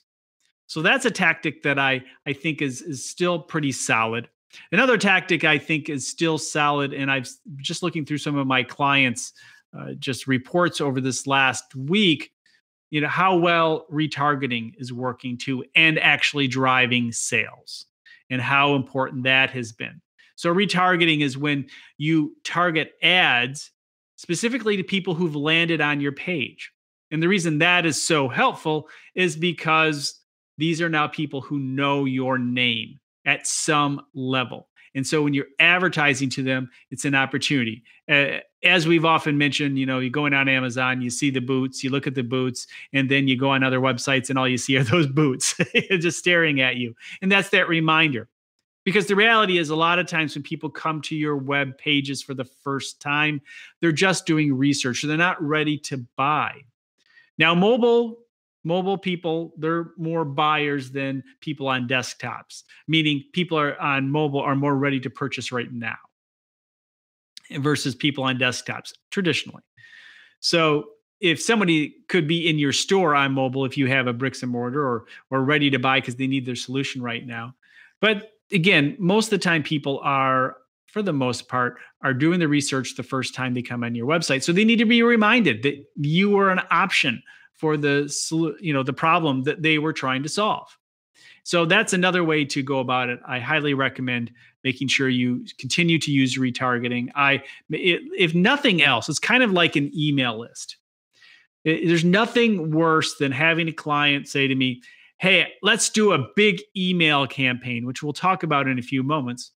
So 0.66 0.82
that's 0.82 1.04
a 1.04 1.10
tactic 1.10 1.62
that 1.62 1.78
I 1.78 2.02
I 2.26 2.32
think 2.32 2.62
is 2.62 2.82
is 2.82 3.08
still 3.08 3.38
pretty 3.38 3.72
solid. 3.72 4.28
Another 4.72 4.96
tactic 4.96 5.44
I 5.44 5.58
think 5.58 5.88
is 5.88 6.06
still 6.06 6.38
solid, 6.38 6.92
and 6.92 7.10
I've 7.10 7.28
just 7.56 7.82
looking 7.82 8.04
through 8.04 8.18
some 8.18 8.36
of 8.36 8.46
my 8.46 8.62
clients' 8.62 9.32
uh, 9.76 9.94
just 9.98 10.26
reports 10.26 10.80
over 10.80 11.00
this 11.00 11.26
last 11.26 11.74
week 11.74 12.30
you 12.94 13.00
know 13.00 13.08
how 13.08 13.36
well 13.36 13.86
retargeting 13.92 14.72
is 14.78 14.92
working 14.92 15.36
to 15.36 15.64
and 15.74 15.98
actually 15.98 16.46
driving 16.46 17.10
sales 17.10 17.86
and 18.30 18.40
how 18.40 18.76
important 18.76 19.24
that 19.24 19.50
has 19.50 19.72
been 19.72 20.00
so 20.36 20.54
retargeting 20.54 21.20
is 21.20 21.36
when 21.36 21.66
you 21.98 22.36
target 22.44 22.92
ads 23.02 23.72
specifically 24.14 24.76
to 24.76 24.84
people 24.84 25.12
who've 25.12 25.34
landed 25.34 25.80
on 25.80 26.00
your 26.00 26.12
page 26.12 26.70
and 27.14 27.22
the 27.22 27.28
reason 27.28 27.58
that 27.58 27.86
is 27.86 28.02
so 28.02 28.28
helpful 28.28 28.88
is 29.14 29.36
because 29.36 30.20
these 30.58 30.82
are 30.82 30.90
now 30.90 31.08
people 31.08 31.40
who 31.40 31.58
know 31.58 32.04
your 32.04 32.36
name 32.36 33.00
at 33.24 33.46
some 33.46 34.02
level 34.12 34.68
and 34.94 35.06
so 35.06 35.22
when 35.22 35.34
you're 35.34 35.46
advertising 35.58 36.30
to 36.30 36.42
them, 36.42 36.70
it's 36.90 37.04
an 37.04 37.14
opportunity. 37.14 37.82
Uh, 38.08 38.38
as 38.62 38.86
we've 38.86 39.04
often 39.04 39.36
mentioned, 39.36 39.78
you 39.78 39.86
know, 39.86 39.98
you're 39.98 40.10
going 40.10 40.34
on 40.34 40.48
Amazon, 40.48 41.02
you 41.02 41.10
see 41.10 41.30
the 41.30 41.40
boots, 41.40 41.82
you 41.82 41.90
look 41.90 42.06
at 42.06 42.14
the 42.14 42.22
boots, 42.22 42.66
and 42.92 43.10
then 43.10 43.26
you 43.26 43.36
go 43.36 43.50
on 43.50 43.64
other 43.64 43.80
websites 43.80 44.30
and 44.30 44.38
all 44.38 44.48
you 44.48 44.56
see 44.56 44.76
are 44.76 44.84
those 44.84 45.06
boots 45.06 45.56
just 45.98 46.18
staring 46.18 46.60
at 46.60 46.76
you. 46.76 46.94
And 47.20 47.30
that's 47.30 47.50
that 47.50 47.68
reminder. 47.68 48.28
Because 48.84 49.06
the 49.06 49.16
reality 49.16 49.56
is, 49.56 49.70
a 49.70 49.76
lot 49.76 49.98
of 49.98 50.06
times 50.06 50.34
when 50.34 50.42
people 50.42 50.68
come 50.68 51.00
to 51.02 51.16
your 51.16 51.38
web 51.38 51.78
pages 51.78 52.22
for 52.22 52.34
the 52.34 52.44
first 52.44 53.00
time, 53.00 53.40
they're 53.80 53.92
just 53.92 54.26
doing 54.26 54.54
research. 54.54 55.02
They're 55.02 55.16
not 55.16 55.42
ready 55.42 55.78
to 55.78 56.06
buy. 56.16 56.60
Now, 57.38 57.54
mobile 57.54 58.18
mobile 58.64 58.96
people 58.96 59.52
they're 59.58 59.90
more 59.98 60.24
buyers 60.24 60.90
than 60.90 61.22
people 61.40 61.68
on 61.68 61.86
desktops 61.86 62.62
meaning 62.88 63.22
people 63.32 63.58
are 63.58 63.78
on 63.78 64.10
mobile 64.10 64.40
are 64.40 64.56
more 64.56 64.74
ready 64.74 64.98
to 64.98 65.10
purchase 65.10 65.52
right 65.52 65.70
now 65.70 65.96
versus 67.58 67.94
people 67.94 68.24
on 68.24 68.38
desktops 68.38 68.92
traditionally. 69.10 69.62
So 70.40 70.86
if 71.20 71.40
somebody 71.40 71.94
could 72.08 72.26
be 72.26 72.48
in 72.48 72.58
your 72.58 72.72
store 72.72 73.14
on 73.14 73.32
mobile 73.32 73.64
if 73.64 73.76
you 73.76 73.86
have 73.86 74.06
a 74.06 74.12
bricks 74.12 74.42
and 74.42 74.50
mortar 74.50 74.82
or 74.84 75.04
or 75.30 75.42
ready 75.42 75.70
to 75.70 75.78
buy 75.78 76.00
because 76.00 76.16
they 76.16 76.26
need 76.26 76.46
their 76.46 76.56
solution 76.56 77.02
right 77.02 77.26
now. 77.26 77.54
But 78.00 78.32
again 78.52 78.96
most 78.98 79.26
of 79.26 79.30
the 79.30 79.38
time 79.38 79.62
people 79.62 80.00
are 80.02 80.56
for 80.94 81.02
the 81.02 81.12
most 81.12 81.48
part 81.48 81.76
are 82.02 82.14
doing 82.14 82.40
the 82.40 82.48
research 82.48 82.94
the 82.96 83.02
first 83.02 83.34
time 83.34 83.52
they 83.52 83.60
come 83.60 83.84
on 83.84 83.94
your 83.94 84.06
website 84.06 84.42
so 84.42 84.52
they 84.52 84.64
need 84.64 84.78
to 84.78 84.86
be 84.86 85.02
reminded 85.02 85.62
that 85.62 85.74
you 85.96 86.38
are 86.38 86.50
an 86.50 86.60
option 86.70 87.22
for 87.54 87.76
the 87.76 88.56
you 88.60 88.72
know 88.72 88.82
the 88.82 88.92
problem 88.92 89.42
that 89.44 89.62
they 89.62 89.78
were 89.78 89.92
trying 89.92 90.22
to 90.22 90.28
solve. 90.28 90.76
So 91.44 91.66
that's 91.66 91.92
another 91.92 92.24
way 92.24 92.44
to 92.46 92.62
go 92.62 92.78
about 92.78 93.10
it. 93.10 93.20
I 93.26 93.38
highly 93.38 93.74
recommend 93.74 94.30
making 94.64 94.88
sure 94.88 95.08
you 95.08 95.44
continue 95.58 95.98
to 95.98 96.10
use 96.10 96.38
retargeting. 96.38 97.10
I 97.14 97.42
it, 97.70 98.02
if 98.16 98.34
nothing 98.34 98.82
else, 98.82 99.08
it's 99.08 99.18
kind 99.18 99.42
of 99.42 99.52
like 99.52 99.76
an 99.76 99.90
email 99.96 100.38
list. 100.38 100.76
It, 101.64 101.86
there's 101.86 102.04
nothing 102.04 102.70
worse 102.70 103.16
than 103.16 103.32
having 103.32 103.68
a 103.68 103.72
client 103.72 104.28
say 104.28 104.48
to 104.48 104.54
me, 104.54 104.82
"Hey, 105.18 105.48
let's 105.62 105.90
do 105.90 106.12
a 106.12 106.26
big 106.34 106.60
email 106.76 107.26
campaign," 107.26 107.86
which 107.86 108.02
we'll 108.02 108.12
talk 108.12 108.42
about 108.42 108.68
in 108.68 108.78
a 108.78 108.82
few 108.82 109.02
moments. 109.02 109.52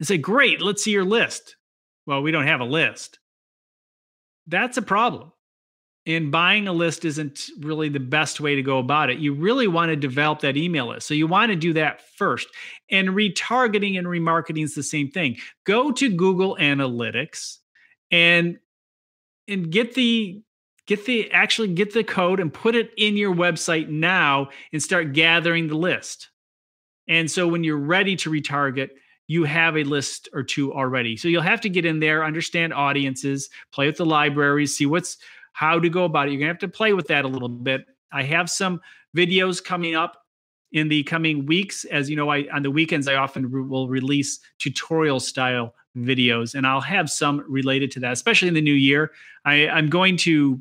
And 0.00 0.08
say, 0.08 0.18
"Great, 0.18 0.60
let's 0.60 0.82
see 0.82 0.90
your 0.90 1.04
list." 1.04 1.54
Well, 2.06 2.22
we 2.22 2.32
don't 2.32 2.48
have 2.48 2.60
a 2.60 2.64
list. 2.64 3.20
That's 4.48 4.76
a 4.76 4.82
problem 4.82 5.32
and 6.06 6.32
buying 6.32 6.66
a 6.66 6.72
list 6.72 7.04
isn't 7.04 7.50
really 7.60 7.88
the 7.88 8.00
best 8.00 8.40
way 8.40 8.54
to 8.54 8.62
go 8.62 8.78
about 8.78 9.10
it. 9.10 9.18
You 9.18 9.34
really 9.34 9.68
want 9.68 9.90
to 9.90 9.96
develop 9.96 10.40
that 10.40 10.56
email 10.56 10.88
list. 10.88 11.06
So 11.06 11.14
you 11.14 11.26
want 11.26 11.50
to 11.50 11.56
do 11.56 11.72
that 11.74 12.00
first. 12.16 12.48
And 12.90 13.10
retargeting 13.10 13.98
and 13.98 14.06
remarketing 14.06 14.64
is 14.64 14.74
the 14.74 14.82
same 14.82 15.10
thing. 15.10 15.36
Go 15.64 15.92
to 15.92 16.08
Google 16.08 16.56
Analytics 16.56 17.58
and 18.10 18.58
and 19.46 19.70
get 19.70 19.94
the 19.94 20.42
get 20.86 21.04
the 21.06 21.30
actually 21.32 21.68
get 21.68 21.92
the 21.92 22.04
code 22.04 22.40
and 22.40 22.52
put 22.52 22.74
it 22.74 22.90
in 22.96 23.16
your 23.16 23.34
website 23.34 23.88
now 23.88 24.48
and 24.72 24.82
start 24.82 25.12
gathering 25.12 25.68
the 25.68 25.76
list. 25.76 26.30
And 27.08 27.30
so 27.30 27.46
when 27.46 27.62
you're 27.62 27.76
ready 27.76 28.16
to 28.16 28.30
retarget, 28.30 28.90
you 29.30 29.44
have 29.44 29.76
a 29.76 29.84
list 29.84 30.28
or 30.32 30.42
two 30.42 30.74
already. 30.74 31.16
So 31.16 31.28
you'll 31.28 31.40
have 31.42 31.60
to 31.60 31.68
get 31.68 31.84
in 31.84 32.00
there, 32.00 32.24
understand 32.24 32.74
audiences, 32.74 33.48
play 33.70 33.86
with 33.86 33.96
the 33.96 34.04
libraries, 34.04 34.76
see 34.76 34.86
what's 34.86 35.18
how 35.52 35.78
to 35.78 35.88
go 35.88 36.02
about 36.02 36.26
it. 36.26 36.32
You're 36.32 36.40
going 36.40 36.48
to 36.48 36.54
have 36.54 36.58
to 36.58 36.76
play 36.76 36.94
with 36.94 37.06
that 37.06 37.24
a 37.24 37.28
little 37.28 37.48
bit. 37.48 37.86
I 38.12 38.24
have 38.24 38.50
some 38.50 38.80
videos 39.16 39.62
coming 39.62 39.94
up 39.94 40.24
in 40.72 40.88
the 40.88 41.04
coming 41.04 41.46
weeks. 41.46 41.84
As 41.84 42.10
you 42.10 42.16
know, 42.16 42.28
I 42.28 42.48
on 42.52 42.64
the 42.64 42.72
weekends 42.72 43.06
I 43.06 43.14
often 43.14 43.48
re- 43.48 43.62
will 43.62 43.86
release 43.86 44.40
tutorial 44.58 45.20
style 45.20 45.76
videos, 45.96 46.56
and 46.56 46.66
I'll 46.66 46.80
have 46.80 47.08
some 47.08 47.44
related 47.48 47.92
to 47.92 48.00
that, 48.00 48.10
especially 48.10 48.48
in 48.48 48.54
the 48.54 48.60
new 48.60 48.74
year. 48.74 49.12
I, 49.44 49.68
I'm 49.68 49.88
going 49.90 50.16
to 50.16 50.60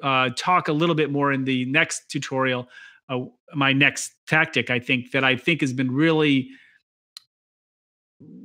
uh, 0.00 0.30
talk 0.36 0.68
a 0.68 0.72
little 0.72 0.94
bit 0.94 1.10
more 1.10 1.32
in 1.32 1.42
the 1.42 1.64
next 1.64 2.08
tutorial. 2.08 2.68
Uh, 3.08 3.24
my 3.52 3.72
next 3.72 4.14
tactic, 4.28 4.70
I 4.70 4.78
think, 4.78 5.10
that 5.10 5.24
I 5.24 5.34
think 5.34 5.60
has 5.60 5.72
been 5.72 5.90
really 5.90 6.50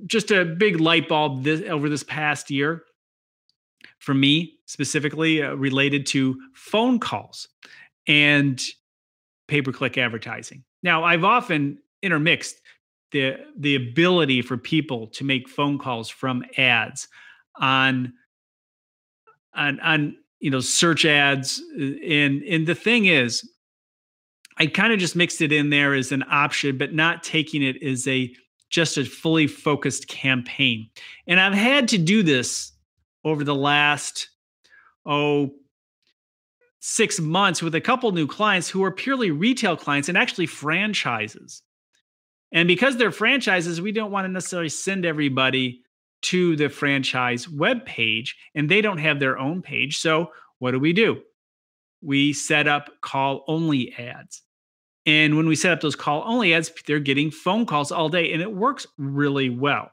just 0.05 0.31
a 0.31 0.45
big 0.45 0.79
light 0.79 1.07
bulb 1.07 1.43
this, 1.43 1.61
over 1.69 1.89
this 1.89 2.03
past 2.03 2.49
year 2.49 2.83
for 3.99 4.13
me 4.13 4.59
specifically 4.65 5.43
uh, 5.43 5.53
related 5.53 6.05
to 6.07 6.39
phone 6.53 6.99
calls 6.99 7.47
and 8.07 8.61
pay 9.47 9.61
per 9.61 9.71
click 9.71 9.97
advertising. 9.97 10.63
Now, 10.83 11.03
I've 11.03 11.23
often 11.23 11.79
intermixed 12.01 12.55
the 13.11 13.35
the 13.57 13.75
ability 13.75 14.41
for 14.41 14.57
people 14.57 15.07
to 15.07 15.23
make 15.23 15.49
phone 15.49 15.77
calls 15.77 16.09
from 16.09 16.43
ads 16.57 17.07
on 17.55 18.13
on 19.53 19.79
on 19.79 20.15
you 20.39 20.49
know 20.49 20.59
search 20.59 21.05
ads 21.05 21.61
uh, 21.79 21.83
and 22.05 22.43
and 22.43 22.67
the 22.67 22.75
thing 22.75 23.05
is 23.05 23.49
I 24.57 24.67
kind 24.67 24.93
of 24.93 24.99
just 24.99 25.15
mixed 25.15 25.41
it 25.41 25.51
in 25.51 25.71
there 25.71 25.95
as 25.95 26.11
an 26.11 26.23
option 26.29 26.77
but 26.77 26.93
not 26.93 27.23
taking 27.23 27.63
it 27.63 27.81
as 27.81 28.07
a 28.07 28.31
just 28.69 28.97
a 28.97 29.05
fully 29.05 29.47
focused 29.47 30.07
campaign. 30.07 30.89
And 31.27 31.39
I've 31.39 31.53
had 31.53 31.87
to 31.89 31.97
do 31.97 32.23
this 32.23 32.71
over 33.23 33.43
the 33.43 33.55
last, 33.55 34.29
oh, 35.05 35.51
six 36.79 37.19
months 37.19 37.61
with 37.61 37.75
a 37.75 37.81
couple 37.81 38.11
new 38.11 38.27
clients 38.27 38.69
who 38.69 38.83
are 38.83 38.91
purely 38.91 39.31
retail 39.31 39.75
clients 39.75 40.07
and 40.07 40.17
actually 40.17 40.45
franchises. 40.45 41.61
And 42.53 42.67
because 42.67 42.97
they're 42.97 43.11
franchises, 43.11 43.81
we 43.81 43.91
don't 43.91 44.11
want 44.11 44.25
to 44.25 44.31
necessarily 44.31 44.69
send 44.69 45.05
everybody 45.05 45.81
to 46.21 46.55
the 46.55 46.69
franchise 46.69 47.47
web 47.47 47.85
page 47.85 48.35
and 48.55 48.69
they 48.69 48.81
don't 48.81 48.97
have 48.97 49.19
their 49.19 49.37
own 49.37 49.61
page. 49.61 49.99
So 49.99 50.31
what 50.59 50.71
do 50.71 50.79
we 50.79 50.93
do? 50.93 51.21
We 52.01 52.33
set 52.33 52.67
up 52.67 52.89
call 53.01 53.43
only 53.47 53.93
ads. 53.97 54.41
And 55.09 55.37
when 55.37 55.47
we 55.47 55.55
set 55.55 55.71
up 55.71 55.81
those 55.81 55.95
call 55.95 56.23
only 56.27 56.53
ads, 56.53 56.71
they're 56.85 56.99
getting 56.99 57.31
phone 57.31 57.65
calls 57.65 57.91
all 57.91 58.09
day 58.09 58.31
and 58.31 58.43
it 58.43 58.53
works 58.53 58.85
really 58.99 59.49
well. 59.49 59.89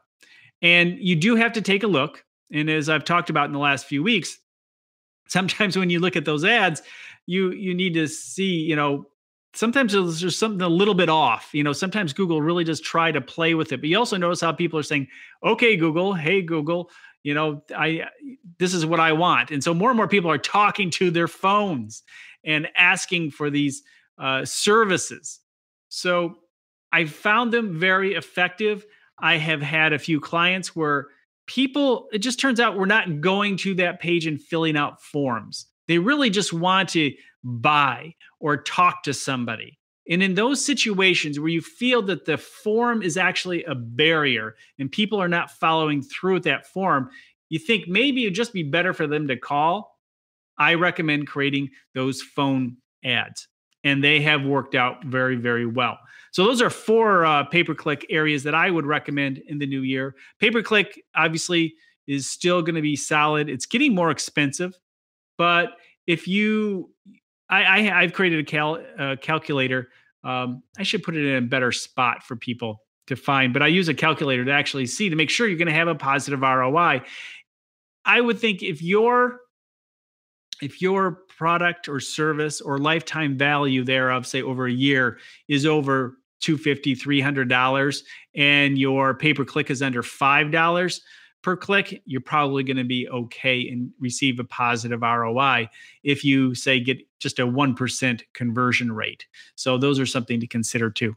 And 0.61 0.99
you 0.99 1.17
do 1.17 1.37
have 1.37 1.55
to 1.55 1.63
take 1.63 1.85
a 1.85 1.87
look. 1.87 2.23
And 2.53 2.69
as 2.69 2.91
I've 2.91 3.05
talked 3.05 3.31
about 3.31 3.47
in 3.47 3.55
the 3.55 3.59
last 3.59 3.87
few 3.87 4.03
weeks, 4.03 4.39
sometimes 5.27 5.75
when 5.79 5.89
you 5.89 6.01
look 6.01 6.17
at 6.17 6.27
those 6.27 6.45
ads, 6.45 6.83
you 7.25 7.51
you 7.53 7.75
need 7.75 7.95
to 7.95 8.07
see, 8.07 8.61
you 8.61 8.77
know, 8.77 9.07
sometimes 9.55 9.95
there's 9.95 10.37
something 10.37 10.61
a 10.61 10.69
little 10.69 10.93
bit 10.93 11.09
off. 11.09 11.49
You 11.55 11.65
know, 11.65 11.73
sometimes 11.73 12.13
Google 12.13 12.43
really 12.43 12.63
does 12.63 12.81
try 12.81 13.11
to 13.11 13.23
play 13.23 13.55
with 13.55 13.73
it. 13.73 13.79
But 13.79 13.89
you 13.89 13.99
also 13.99 14.19
notice 14.19 14.43
how 14.43 14.53
people 14.53 14.79
are 14.79 14.85
saying, 14.85 15.09
"Okay, 15.43 15.77
Google, 15.77 16.13
hey 16.13 16.43
Google, 16.43 16.91
you 17.23 17.33
know, 17.33 17.63
I 17.75 18.05
this 18.59 18.75
is 18.75 18.85
what 18.85 19.01
I 19.01 19.13
want." 19.13 19.51
And 19.51 19.65
so 19.65 19.73
more 19.73 19.89
and 19.89 19.97
more 19.97 20.09
people 20.09 20.31
are 20.31 20.37
talking 20.37 20.91
to 20.91 21.11
their 21.11 21.27
phones 21.27 22.03
and 22.45 22.69
asking 22.77 23.31
for 23.31 23.49
these 23.49 23.83
uh, 24.19 24.45
services. 24.45 25.41
So 25.89 26.37
I 26.93 27.05
found 27.05 27.53
them 27.53 27.79
very 27.79 28.15
effective. 28.15 28.85
I 29.19 29.37
have 29.37 29.63
had 29.63 29.93
a 29.93 29.99
few 29.99 30.21
clients 30.21 30.75
where 30.75 31.07
people, 31.47 32.09
it 32.13 32.19
just 32.19 32.41
turns 32.41 32.61
out 32.61 32.79
we're 32.79 32.87
not 32.87 33.21
going 33.21 33.57
to 33.59 33.75
that 33.75 34.01
page 34.01 34.27
and 34.27 34.41
filling 34.41 34.77
out 34.77 35.03
forms. 35.03 35.67
They 35.89 35.99
really 35.99 36.31
just 36.31 36.53
want 36.53 36.89
to 36.91 37.13
buy 37.45 38.15
or 38.41 38.57
talk 38.57 39.03
to 39.05 39.15
somebody. 39.15 39.79
And 40.09 40.23
in 40.23 40.35
those 40.35 40.65
situations 40.65 41.39
where 41.39 41.49
you 41.49 41.61
feel 41.61 42.03
that 42.03 42.27
the 42.27 42.39
form 42.39 43.03
is 43.03 43.17
actually 43.17 43.65
a 43.65 43.75
barrier 43.75 44.55
and 44.79 44.91
people 44.91 45.21
are 45.21 45.29
not 45.29 45.51
following 45.51 46.03
through 46.03 46.35
with 46.35 46.45
that 46.45 46.67
form, 46.67 47.11
you 47.49 47.59
think 47.59 47.89
maybe 47.89 48.23
it'd 48.23 48.35
just 48.35 48.53
be 48.53 48.63
better 48.63 48.93
for 48.93 49.07
them 49.07 49.29
to 49.29 49.37
call. 49.37 49.99
I 50.59 50.75
recommend 50.75 51.27
creating 51.27 51.71
those 51.95 52.23
phone 52.23 52.77
ads 53.05 53.49
and 53.87 54.03
they 54.03 54.21
have 54.21 54.45
worked 54.45 54.75
out 54.75 55.05
very, 55.05 55.37
very 55.37 55.65
well. 55.65 55.97
So 56.33 56.45
those 56.45 56.61
are 56.61 56.71
four 56.71 57.25
uh, 57.25 57.45
pay 57.45 57.63
per 57.63 57.75
click 57.75 58.05
areas 58.11 58.43
that 58.43 58.55
I 58.55 58.69
would 58.69 58.85
recommend 58.85 59.39
in 59.47 59.59
the 59.59 59.67
new 59.67 59.83
year. 59.83 60.17
Pay 60.41 60.51
per 60.51 60.61
click 60.61 61.01
obviously 61.15 61.75
is 62.09 62.29
still 62.29 62.63
going 62.63 62.75
to 62.75 62.83
be 62.83 62.97
solid. 62.97 63.49
It's 63.49 63.65
getting 63.65 63.95
more 63.95 64.11
expensive, 64.11 64.77
but 65.39 65.71
if 66.09 66.27
you, 66.27 66.91
I, 67.49 67.79
I 67.79 68.03
have 68.03 68.13
created 68.13 68.41
a 68.41 68.45
cal 68.45 68.85
uh, 68.99 69.17
calculator. 69.23 69.89
Um, 70.25 70.65
I 70.77 70.83
should 70.83 71.05
put 71.05 71.17
it 71.17 71.25
in 71.25 71.37
a 71.37 71.47
better 71.47 71.71
spot 71.71 72.25
for 72.25 72.35
people 72.35 72.83
to 73.07 73.15
find, 73.15 73.53
but 73.53 73.63
I 73.63 73.69
use 73.69 73.89
a 73.89 73.95
calculator 73.95 74.45
to 74.45 74.51
actually 74.51 74.87
see 74.87 75.09
to 75.09 75.15
make 75.15 75.31
sure 75.31 75.47
you're 75.47 75.59
going 75.59 75.69
to 75.69 75.75
have 75.75 75.87
a 75.87 75.95
positive 75.95 76.41
ROI. 76.41 77.03
I 78.05 78.21
would 78.21 78.41
think 78.41 78.65
if 78.65 78.83
you're 78.83 79.39
if 80.61 80.83
your 80.83 81.21
product 81.37 81.89
or 81.89 82.01
service 82.01 82.61
or 82.61 82.79
lifetime 82.79 83.37
value 83.37 83.85
thereof 83.85 84.27
say 84.27 84.43
over 84.43 84.67
a 84.67 84.73
year 84.73 85.19
is 85.49 85.67
over 85.67 86.19
250 86.41 86.95
$300, 86.97 88.03
and 88.35 88.79
your 88.79 89.15
pay 89.15 89.35
per 89.35 89.45
click 89.45 89.71
is 89.71 89.83
under 89.83 90.03
$5 90.03 91.01
per 91.43 91.57
click 91.57 92.03
you're 92.07 92.21
probably 92.21 92.65
going 92.65 92.77
to 92.77 92.83
be 92.83 93.09
okay 93.09 93.69
and 93.69 93.93
receive 94.01 94.41
a 94.41 94.45
positive 94.45 95.03
roi 95.03 95.69
if 96.03 96.25
you 96.25 96.55
say 96.57 96.81
get 96.81 96.99
just 97.21 97.39
a 97.39 97.47
1% 97.47 98.23
conversion 98.33 98.91
rate. 98.91 99.27
So 99.55 99.79
those 99.79 100.01
are 100.01 100.07
something 100.07 100.41
to 100.41 100.47
consider 100.49 100.91
too. 100.91 101.15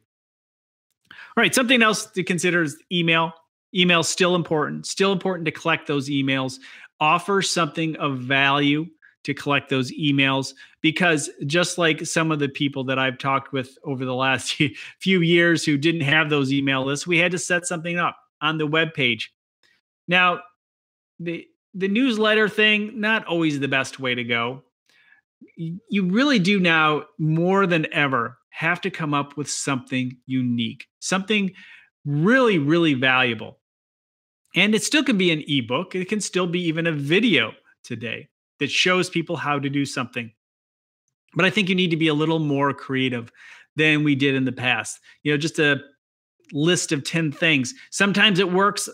All 1.12 1.42
right 1.42 1.56
something 1.56 1.82
else 1.82 2.06
to 2.12 2.24
consider 2.24 2.62
is 2.62 2.78
email. 2.92 3.34
Email 3.74 4.04
still 4.04 4.36
important. 4.36 4.86
Still 4.86 5.12
important 5.12 5.46
to 5.46 5.52
collect 5.52 5.88
those 5.88 6.10
emails. 6.10 6.60
Offer 7.00 7.42
something 7.42 7.96
of 7.96 8.20
value 8.20 8.88
to 9.24 9.34
collect 9.34 9.70
those 9.70 9.92
emails 9.92 10.54
because 10.82 11.30
just 11.46 11.78
like 11.78 12.06
some 12.06 12.32
of 12.32 12.40
the 12.40 12.50
people 12.50 12.84
that 12.86 13.00
I've 13.00 13.18
talked 13.18 13.52
with 13.52 13.78
over 13.84 14.06
the 14.06 14.16
last 14.16 14.62
few 15.00 15.22
years 15.22 15.66
who 15.66 15.78
didn't 15.78 16.02
have 16.02 16.30
those 16.30 16.52
email 16.54 16.86
lists, 16.86 17.06
we 17.06 17.18
had 17.18 17.32
to 17.32 17.40
set 17.40 17.66
something 17.66 17.98
up 17.98 18.18
on 18.42 18.58
the 18.58 18.68
web 18.68 18.94
page. 18.94 19.32
Now, 20.08 20.42
the 21.20 21.46
the 21.76 21.88
newsletter 21.88 22.50
thing 22.50 23.00
not 23.00 23.26
always 23.26 23.60
the 23.60 23.68
best 23.68 24.00
way 24.00 24.16
to 24.16 24.24
go. 24.24 24.64
You 25.56 26.10
really 26.10 26.40
do 26.40 26.60
now 26.60 27.04
more 27.18 27.68
than 27.68 27.92
ever 27.94 28.38
have 28.50 28.82
to 28.82 28.90
come 28.90 29.14
up 29.14 29.38
with 29.38 29.50
something 29.50 30.18
unique, 30.26 30.88
something 31.00 31.52
really 32.06 32.58
really 32.58 32.94
valuable. 32.94 33.60
And 34.56 34.74
it 34.74 34.84
still 34.84 35.04
can 35.04 35.18
be 35.18 35.32
an 35.32 35.44
ebook, 35.48 35.94
it 35.94 36.10
can 36.10 36.22
still 36.22 36.48
be 36.48 36.62
even 36.62 36.88
a 36.88 36.92
video 36.92 37.52
today 37.84 38.30
that 38.60 38.72
shows 38.72 39.10
people 39.10 39.36
how 39.36 39.60
to 39.60 39.70
do 39.70 39.86
something. 39.86 40.32
But 41.36 41.46
I 41.46 41.50
think 41.50 41.70
you 41.70 41.76
need 41.76 41.92
to 41.92 41.98
be 41.98 42.08
a 42.08 42.14
little 42.14 42.40
more 42.40 42.74
creative 42.74 43.32
than 43.76 44.04
we 44.04 44.16
did 44.16 44.36
in 44.36 44.46
the 44.46 44.52
past. 44.52 45.00
You 45.24 45.32
know, 45.32 45.38
just 45.38 45.60
a 45.60 45.82
list 46.52 46.92
of 46.92 47.04
10 47.04 47.32
things. 47.32 47.74
Sometimes 47.92 48.40
it 48.40 48.52
works, 48.52 48.90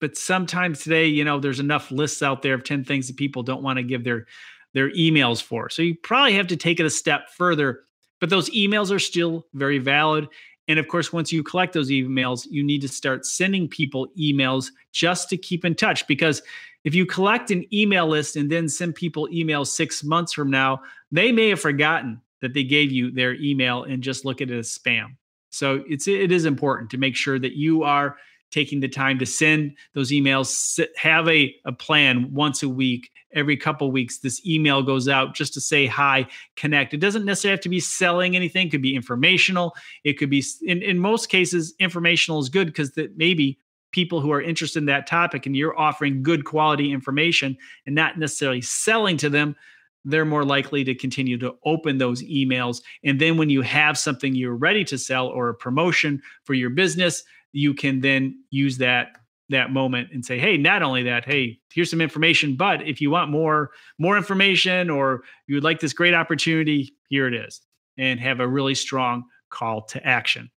but 0.00 0.16
sometimes 0.16 0.82
today, 0.82 1.06
you 1.06 1.24
know, 1.24 1.40
there's 1.40 1.60
enough 1.60 1.90
lists 1.90 2.22
out 2.22 2.42
there 2.42 2.54
of 2.54 2.64
10 2.64 2.84
things 2.84 3.06
that 3.08 3.16
people 3.16 3.42
don't 3.42 3.62
want 3.62 3.78
to 3.78 3.82
give 3.82 4.04
their 4.04 4.26
their 4.74 4.90
emails 4.92 5.42
for. 5.42 5.68
So 5.68 5.82
you 5.82 5.94
probably 6.02 6.34
have 6.34 6.46
to 6.48 6.56
take 6.56 6.80
it 6.80 6.86
a 6.86 6.90
step 6.90 7.28
further, 7.30 7.80
but 8.20 8.30
those 8.30 8.50
emails 8.50 8.90
are 8.90 8.98
still 8.98 9.46
very 9.52 9.78
valid. 9.78 10.28
And 10.68 10.78
of 10.78 10.88
course, 10.88 11.12
once 11.12 11.32
you 11.32 11.42
collect 11.42 11.72
those 11.72 11.90
emails, 11.90 12.46
you 12.50 12.62
need 12.62 12.80
to 12.82 12.88
start 12.88 13.26
sending 13.26 13.68
people 13.68 14.08
emails 14.18 14.70
just 14.92 15.28
to 15.30 15.36
keep 15.36 15.64
in 15.64 15.74
touch 15.74 16.06
because 16.06 16.42
if 16.84 16.94
you 16.94 17.06
collect 17.06 17.50
an 17.50 17.64
email 17.72 18.06
list 18.06 18.36
and 18.36 18.50
then 18.50 18.68
send 18.68 18.94
people 18.94 19.28
emails 19.28 19.68
six 19.68 20.02
months 20.02 20.32
from 20.32 20.50
now, 20.50 20.82
they 21.10 21.32
may 21.32 21.48
have 21.48 21.60
forgotten 21.60 22.20
that 22.40 22.54
they 22.54 22.64
gave 22.64 22.90
you 22.90 23.10
their 23.10 23.34
email 23.34 23.84
and 23.84 24.02
just 24.02 24.24
look 24.24 24.40
at 24.40 24.50
it 24.50 24.58
as 24.58 24.76
spam. 24.76 25.16
So 25.50 25.84
it's 25.88 26.08
it 26.08 26.32
is 26.32 26.44
important 26.44 26.90
to 26.90 26.98
make 26.98 27.14
sure 27.14 27.38
that 27.38 27.52
you 27.52 27.82
are 27.82 28.16
taking 28.52 28.80
the 28.80 28.88
time 28.88 29.18
to 29.18 29.26
send 29.26 29.76
those 29.94 30.12
emails. 30.12 30.78
Have 30.96 31.28
a, 31.28 31.54
a 31.64 31.72
plan 31.72 32.32
once 32.32 32.62
a 32.62 32.68
week, 32.68 33.10
every 33.34 33.56
couple 33.56 33.90
weeks. 33.90 34.18
This 34.18 34.46
email 34.46 34.82
goes 34.82 35.08
out 35.08 35.34
just 35.34 35.54
to 35.54 35.60
say 35.60 35.86
hi, 35.86 36.26
connect. 36.54 36.94
It 36.94 36.98
doesn't 36.98 37.24
necessarily 37.24 37.56
have 37.56 37.62
to 37.62 37.68
be 37.68 37.80
selling 37.80 38.36
anything. 38.36 38.68
It 38.68 38.70
could 38.70 38.82
be 38.82 38.94
informational. 38.94 39.74
It 40.04 40.18
could 40.18 40.30
be 40.30 40.44
in, 40.62 40.82
in 40.82 40.98
most 40.98 41.28
cases, 41.28 41.74
informational 41.80 42.40
is 42.40 42.48
good 42.48 42.68
because 42.68 42.92
that 42.92 43.16
maybe 43.16 43.58
people 43.90 44.20
who 44.20 44.32
are 44.32 44.40
interested 44.40 44.80
in 44.80 44.86
that 44.86 45.06
topic 45.06 45.46
and 45.46 45.56
you're 45.56 45.78
offering 45.78 46.22
good 46.22 46.44
quality 46.44 46.92
information 46.92 47.56
and 47.86 47.94
not 47.94 48.18
necessarily 48.18 48.60
selling 48.60 49.16
to 49.16 49.28
them 49.28 49.56
they're 50.04 50.24
more 50.24 50.44
likely 50.44 50.82
to 50.82 50.96
continue 50.96 51.38
to 51.38 51.54
open 51.64 51.98
those 51.98 52.24
emails 52.24 52.82
and 53.04 53.20
then 53.20 53.36
when 53.36 53.50
you 53.50 53.62
have 53.62 53.96
something 53.96 54.34
you're 54.34 54.56
ready 54.56 54.82
to 54.82 54.98
sell 54.98 55.28
or 55.28 55.50
a 55.50 55.54
promotion 55.54 56.20
for 56.44 56.54
your 56.54 56.70
business 56.70 57.22
you 57.52 57.74
can 57.74 58.00
then 58.00 58.44
use 58.50 58.78
that 58.78 59.12
that 59.50 59.70
moment 59.70 60.08
and 60.12 60.24
say 60.24 60.38
hey 60.38 60.56
not 60.56 60.82
only 60.82 61.02
that 61.02 61.24
hey 61.26 61.58
here's 61.72 61.90
some 61.90 62.00
information 62.00 62.56
but 62.56 62.86
if 62.86 63.00
you 63.00 63.10
want 63.10 63.30
more 63.30 63.70
more 63.98 64.16
information 64.16 64.88
or 64.88 65.22
you 65.46 65.54
would 65.54 65.64
like 65.64 65.80
this 65.80 65.92
great 65.92 66.14
opportunity 66.14 66.94
here 67.08 67.26
it 67.26 67.34
is 67.34 67.60
and 67.98 68.18
have 68.18 68.40
a 68.40 68.48
really 68.48 68.74
strong 68.74 69.24
call 69.50 69.82
to 69.82 70.04
action. 70.06 70.50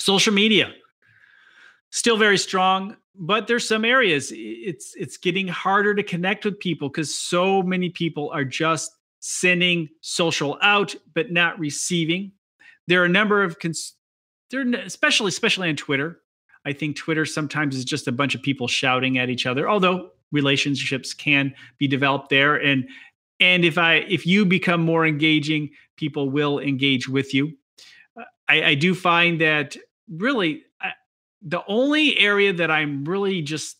Social 0.00 0.32
media 0.32 0.72
still 1.90 2.16
very 2.16 2.38
strong 2.38 2.96
but 3.14 3.46
there's 3.46 3.68
some 3.68 3.84
areas 3.84 4.32
it's 4.34 4.94
it's 4.96 5.16
getting 5.16 5.46
harder 5.46 5.94
to 5.94 6.02
connect 6.02 6.44
with 6.44 6.58
people 6.58 6.88
because 6.88 7.14
so 7.14 7.62
many 7.62 7.88
people 7.88 8.30
are 8.32 8.44
just 8.44 8.90
sending 9.20 9.88
social 10.00 10.58
out 10.60 10.94
but 11.14 11.30
not 11.30 11.58
receiving. 11.58 12.32
There 12.88 13.00
are 13.00 13.06
a 13.06 13.08
number 13.08 13.42
of 13.42 13.58
cons- 13.58 13.94
there 14.54 14.80
especially 14.84 15.28
especially 15.28 15.68
on 15.68 15.76
twitter 15.76 16.20
I 16.64 16.72
think 16.72 16.96
Twitter 16.96 17.26
sometimes 17.26 17.76
is 17.76 17.84
just 17.84 18.08
a 18.08 18.12
bunch 18.12 18.34
of 18.34 18.42
people 18.42 18.68
shouting 18.68 19.18
at 19.18 19.28
each 19.28 19.46
other, 19.46 19.68
although 19.68 20.10
relationships 20.32 21.12
can 21.12 21.54
be 21.78 21.86
developed 21.86 22.30
there. 22.30 22.56
And 22.56 22.88
and 23.40 23.64
if 23.64 23.78
I 23.78 23.96
if 23.96 24.26
you 24.26 24.46
become 24.46 24.80
more 24.80 25.06
engaging, 25.06 25.70
people 25.96 26.30
will 26.30 26.58
engage 26.58 27.08
with 27.08 27.34
you. 27.34 27.52
Uh, 28.18 28.24
I, 28.48 28.62
I 28.62 28.74
do 28.74 28.94
find 28.94 29.40
that 29.40 29.76
really 30.08 30.62
I, 30.80 30.92
the 31.42 31.62
only 31.68 32.18
area 32.18 32.52
that 32.54 32.70
I'm 32.70 33.04
really 33.04 33.42
just 33.42 33.76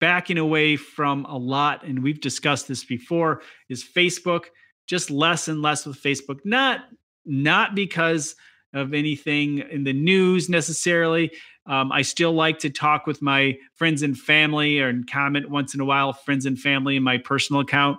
backing 0.00 0.38
away 0.38 0.76
from 0.76 1.24
a 1.26 1.38
lot, 1.38 1.84
and 1.84 2.02
we've 2.02 2.20
discussed 2.20 2.68
this 2.68 2.84
before, 2.84 3.42
is 3.68 3.84
Facebook. 3.84 4.46
Just 4.86 5.10
less 5.10 5.48
and 5.48 5.62
less 5.62 5.84
with 5.84 6.00
Facebook. 6.00 6.40
Not 6.44 6.80
not 7.24 7.74
because 7.74 8.36
of 8.76 8.94
anything 8.94 9.58
in 9.70 9.84
the 9.84 9.92
news 9.92 10.48
necessarily. 10.48 11.32
Um, 11.66 11.90
I 11.90 12.02
still 12.02 12.32
like 12.32 12.58
to 12.60 12.70
talk 12.70 13.06
with 13.06 13.22
my 13.22 13.56
friends 13.74 14.02
and 14.02 14.16
family 14.16 14.78
and 14.78 15.10
comment 15.10 15.50
once 15.50 15.74
in 15.74 15.80
a 15.80 15.84
while, 15.84 16.12
friends 16.12 16.46
and 16.46 16.58
family 16.58 16.96
in 16.96 17.02
my 17.02 17.18
personal 17.18 17.62
account. 17.62 17.98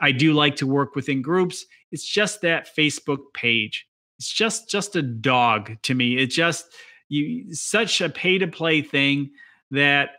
I 0.00 0.12
do 0.12 0.32
like 0.32 0.56
to 0.56 0.66
work 0.66 0.94
within 0.94 1.22
groups. 1.22 1.64
It's 1.90 2.06
just 2.06 2.42
that 2.42 2.68
Facebook 2.76 3.32
page. 3.32 3.86
It's 4.18 4.30
just 4.30 4.68
just 4.68 4.96
a 4.96 5.02
dog 5.02 5.80
to 5.82 5.94
me. 5.94 6.18
It's 6.18 6.34
just 6.34 6.66
you 7.08 7.54
such 7.54 8.00
a 8.00 8.10
pay 8.10 8.38
to 8.38 8.48
play 8.48 8.82
thing 8.82 9.30
that 9.70 10.10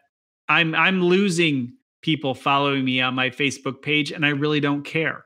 I'm 0.47 0.73
I'm 0.73 1.03
losing 1.03 1.73
people 2.01 2.33
following 2.33 2.83
me 2.85 3.01
on 3.01 3.13
my 3.13 3.29
Facebook 3.29 3.81
page 3.81 4.11
and 4.11 4.25
I 4.25 4.29
really 4.29 4.61
don't 4.61 4.83
care 4.83 5.25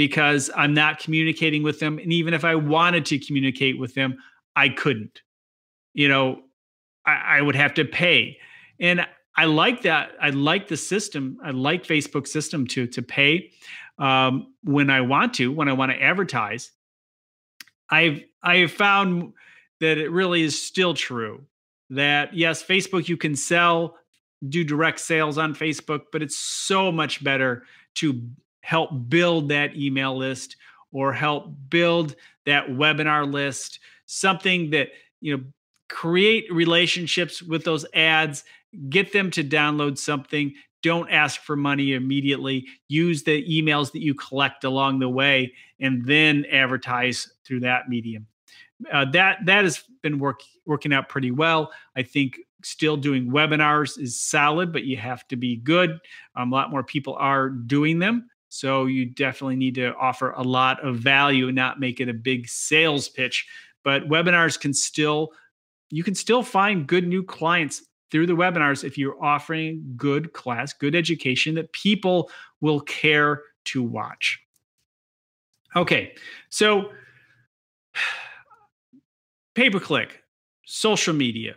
because 0.00 0.50
I'm 0.56 0.72
not 0.72 0.98
communicating 0.98 1.62
with 1.62 1.78
them 1.78 1.98
and 1.98 2.10
even 2.10 2.32
if 2.32 2.42
I 2.42 2.54
wanted 2.54 3.04
to 3.06 3.18
communicate 3.18 3.78
with 3.78 3.94
them, 3.94 4.16
I 4.56 4.70
couldn't. 4.70 5.20
You 5.92 6.08
know, 6.08 6.40
I, 7.04 7.36
I 7.36 7.42
would 7.42 7.54
have 7.54 7.74
to 7.74 7.84
pay. 7.84 8.38
And 8.78 9.06
I 9.36 9.44
like 9.44 9.82
that. 9.82 10.12
I 10.18 10.30
like 10.30 10.68
the 10.68 10.78
system. 10.78 11.36
I 11.44 11.50
like 11.50 11.84
Facebook 11.84 12.26
system 12.26 12.66
to 12.68 12.86
to 12.86 13.02
pay 13.02 13.50
um, 13.98 14.54
when 14.64 14.88
I 14.88 15.02
want 15.02 15.34
to, 15.34 15.52
when 15.52 15.68
I 15.68 15.74
want 15.74 15.92
to 15.92 16.02
advertise. 16.02 16.70
I've 17.90 18.22
I 18.42 18.56
have 18.58 18.72
found 18.72 19.34
that 19.80 19.98
it 19.98 20.10
really 20.10 20.42
is 20.42 20.60
still 20.60 20.94
true 20.94 21.44
that 21.90 22.32
yes, 22.32 22.64
Facebook 22.64 23.06
you 23.06 23.18
can 23.18 23.36
sell, 23.36 23.98
do 24.48 24.64
direct 24.64 24.98
sales 24.98 25.36
on 25.36 25.54
Facebook, 25.54 26.04
but 26.10 26.22
it's 26.22 26.38
so 26.38 26.90
much 26.90 27.22
better 27.22 27.64
to 27.96 28.22
help 28.60 28.90
build 29.08 29.48
that 29.48 29.76
email 29.76 30.16
list 30.16 30.56
or 30.92 31.12
help 31.12 31.52
build 31.68 32.16
that 32.46 32.68
webinar 32.68 33.30
list, 33.30 33.80
something 34.06 34.70
that 34.70 34.88
you 35.20 35.36
know 35.36 35.42
create 35.88 36.50
relationships 36.52 37.42
with 37.42 37.64
those 37.64 37.84
ads, 37.94 38.44
get 38.88 39.12
them 39.12 39.30
to 39.30 39.42
download 39.42 39.98
something, 39.98 40.54
don't 40.82 41.10
ask 41.10 41.42
for 41.42 41.56
money 41.56 41.92
immediately 41.92 42.66
use 42.88 43.22
the 43.22 43.44
emails 43.44 43.92
that 43.92 44.02
you 44.02 44.14
collect 44.14 44.64
along 44.64 44.98
the 44.98 45.08
way 45.08 45.52
and 45.78 46.04
then 46.06 46.44
advertise 46.50 47.30
through 47.44 47.60
that 47.60 47.88
medium. 47.88 48.26
Uh, 48.90 49.04
that 49.04 49.38
that 49.44 49.64
has 49.64 49.84
been 50.02 50.18
work, 50.18 50.40
working 50.64 50.92
out 50.92 51.08
pretty 51.08 51.30
well. 51.30 51.70
I 51.96 52.02
think 52.02 52.38
still 52.62 52.96
doing 52.96 53.30
webinars 53.30 53.98
is 53.98 54.20
solid 54.20 54.72
but 54.72 54.84
you 54.84 54.96
have 54.96 55.26
to 55.28 55.36
be 55.36 55.56
good. 55.56 55.98
Um, 56.34 56.52
a 56.52 56.56
lot 56.56 56.70
more 56.70 56.82
people 56.82 57.14
are 57.16 57.50
doing 57.50 57.98
them 57.98 58.28
so 58.50 58.84
you 58.84 59.06
definitely 59.06 59.56
need 59.56 59.74
to 59.74 59.94
offer 59.96 60.32
a 60.32 60.42
lot 60.42 60.84
of 60.86 60.96
value 60.96 61.46
and 61.46 61.56
not 61.56 61.80
make 61.80 62.00
it 62.00 62.08
a 62.08 62.14
big 62.14 62.46
sales 62.48 63.08
pitch 63.08 63.46
but 63.82 64.08
webinars 64.08 64.60
can 64.60 64.74
still 64.74 65.30
you 65.90 66.04
can 66.04 66.14
still 66.14 66.42
find 66.42 66.86
good 66.86 67.06
new 67.06 67.22
clients 67.22 67.82
through 68.10 68.26
the 68.26 68.32
webinars 68.32 68.84
if 68.84 68.98
you're 68.98 69.22
offering 69.22 69.94
good 69.96 70.32
class, 70.32 70.72
good 70.72 70.94
education 70.94 71.54
that 71.54 71.72
people 71.72 72.30
will 72.60 72.80
care 72.80 73.42
to 73.64 73.82
watch. 73.82 74.40
Okay, 75.76 76.14
so 76.48 76.90
pay 79.54 79.70
per 79.70 79.80
click, 79.80 80.22
social 80.64 81.14
media, 81.14 81.54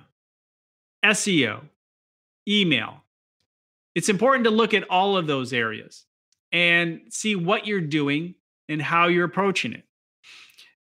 SEO, 1.04 1.62
email. 2.48 3.02
It's 3.96 4.10
important 4.10 4.46
to 4.46 4.52
look 4.52 4.74
at 4.74 4.90
all 4.90 5.18
of 5.18 5.28
those 5.28 5.54
areas 5.54 6.06
and 6.54 7.02
see 7.10 7.36
what 7.36 7.68
you're 7.68 7.82
doing 7.82 8.36
and 8.70 8.82
how 8.82 9.08
you're 9.08 9.26
approaching 9.26 9.74
it. 9.74 9.84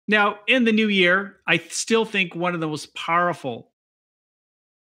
Now, 0.09 0.41
in 0.49 0.65
the 0.65 0.73
new 0.73 0.89
year, 0.89 1.37
I 1.47 1.59
still 1.59 2.05
think 2.05 2.35
one 2.35 2.55
of 2.55 2.61
the 2.61 2.69
most 2.69 2.95
powerful 2.95 3.71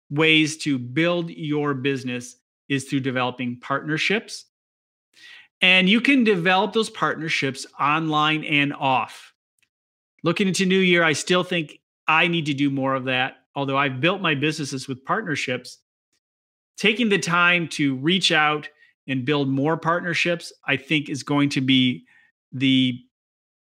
ways 0.09 0.57
to 0.57 0.77
build 0.77 1.31
your 1.31 1.73
business 1.73 2.37
is 2.69 2.85
through 2.85 2.99
developing 3.01 3.59
partnerships. 3.59 4.45
And 5.59 5.89
you 5.89 5.99
can 5.99 6.23
develop 6.23 6.73
those 6.73 6.89
partnerships 6.89 7.65
online 7.79 8.43
and 8.43 8.73
off. 8.73 9.33
Looking 10.23 10.47
into 10.47 10.65
new 10.65 10.79
year, 10.79 11.03
I 11.03 11.13
still 11.13 11.43
think 11.43 11.79
I 12.07 12.27
need 12.27 12.45
to 12.45 12.53
do 12.53 12.69
more 12.69 12.93
of 12.93 13.05
that. 13.05 13.37
Although 13.55 13.77
I've 13.77 13.99
built 13.99 14.21
my 14.21 14.35
businesses 14.35 14.87
with 14.87 15.03
partnerships, 15.03 15.79
taking 16.77 17.09
the 17.09 17.17
time 17.17 17.67
to 17.69 17.95
reach 17.95 18.31
out 18.31 18.69
and 19.07 19.25
build 19.25 19.49
more 19.49 19.77
partnerships, 19.77 20.51
I 20.65 20.77
think 20.77 21.09
is 21.09 21.23
going 21.23 21.49
to 21.49 21.61
be 21.61 22.05
the 22.51 22.99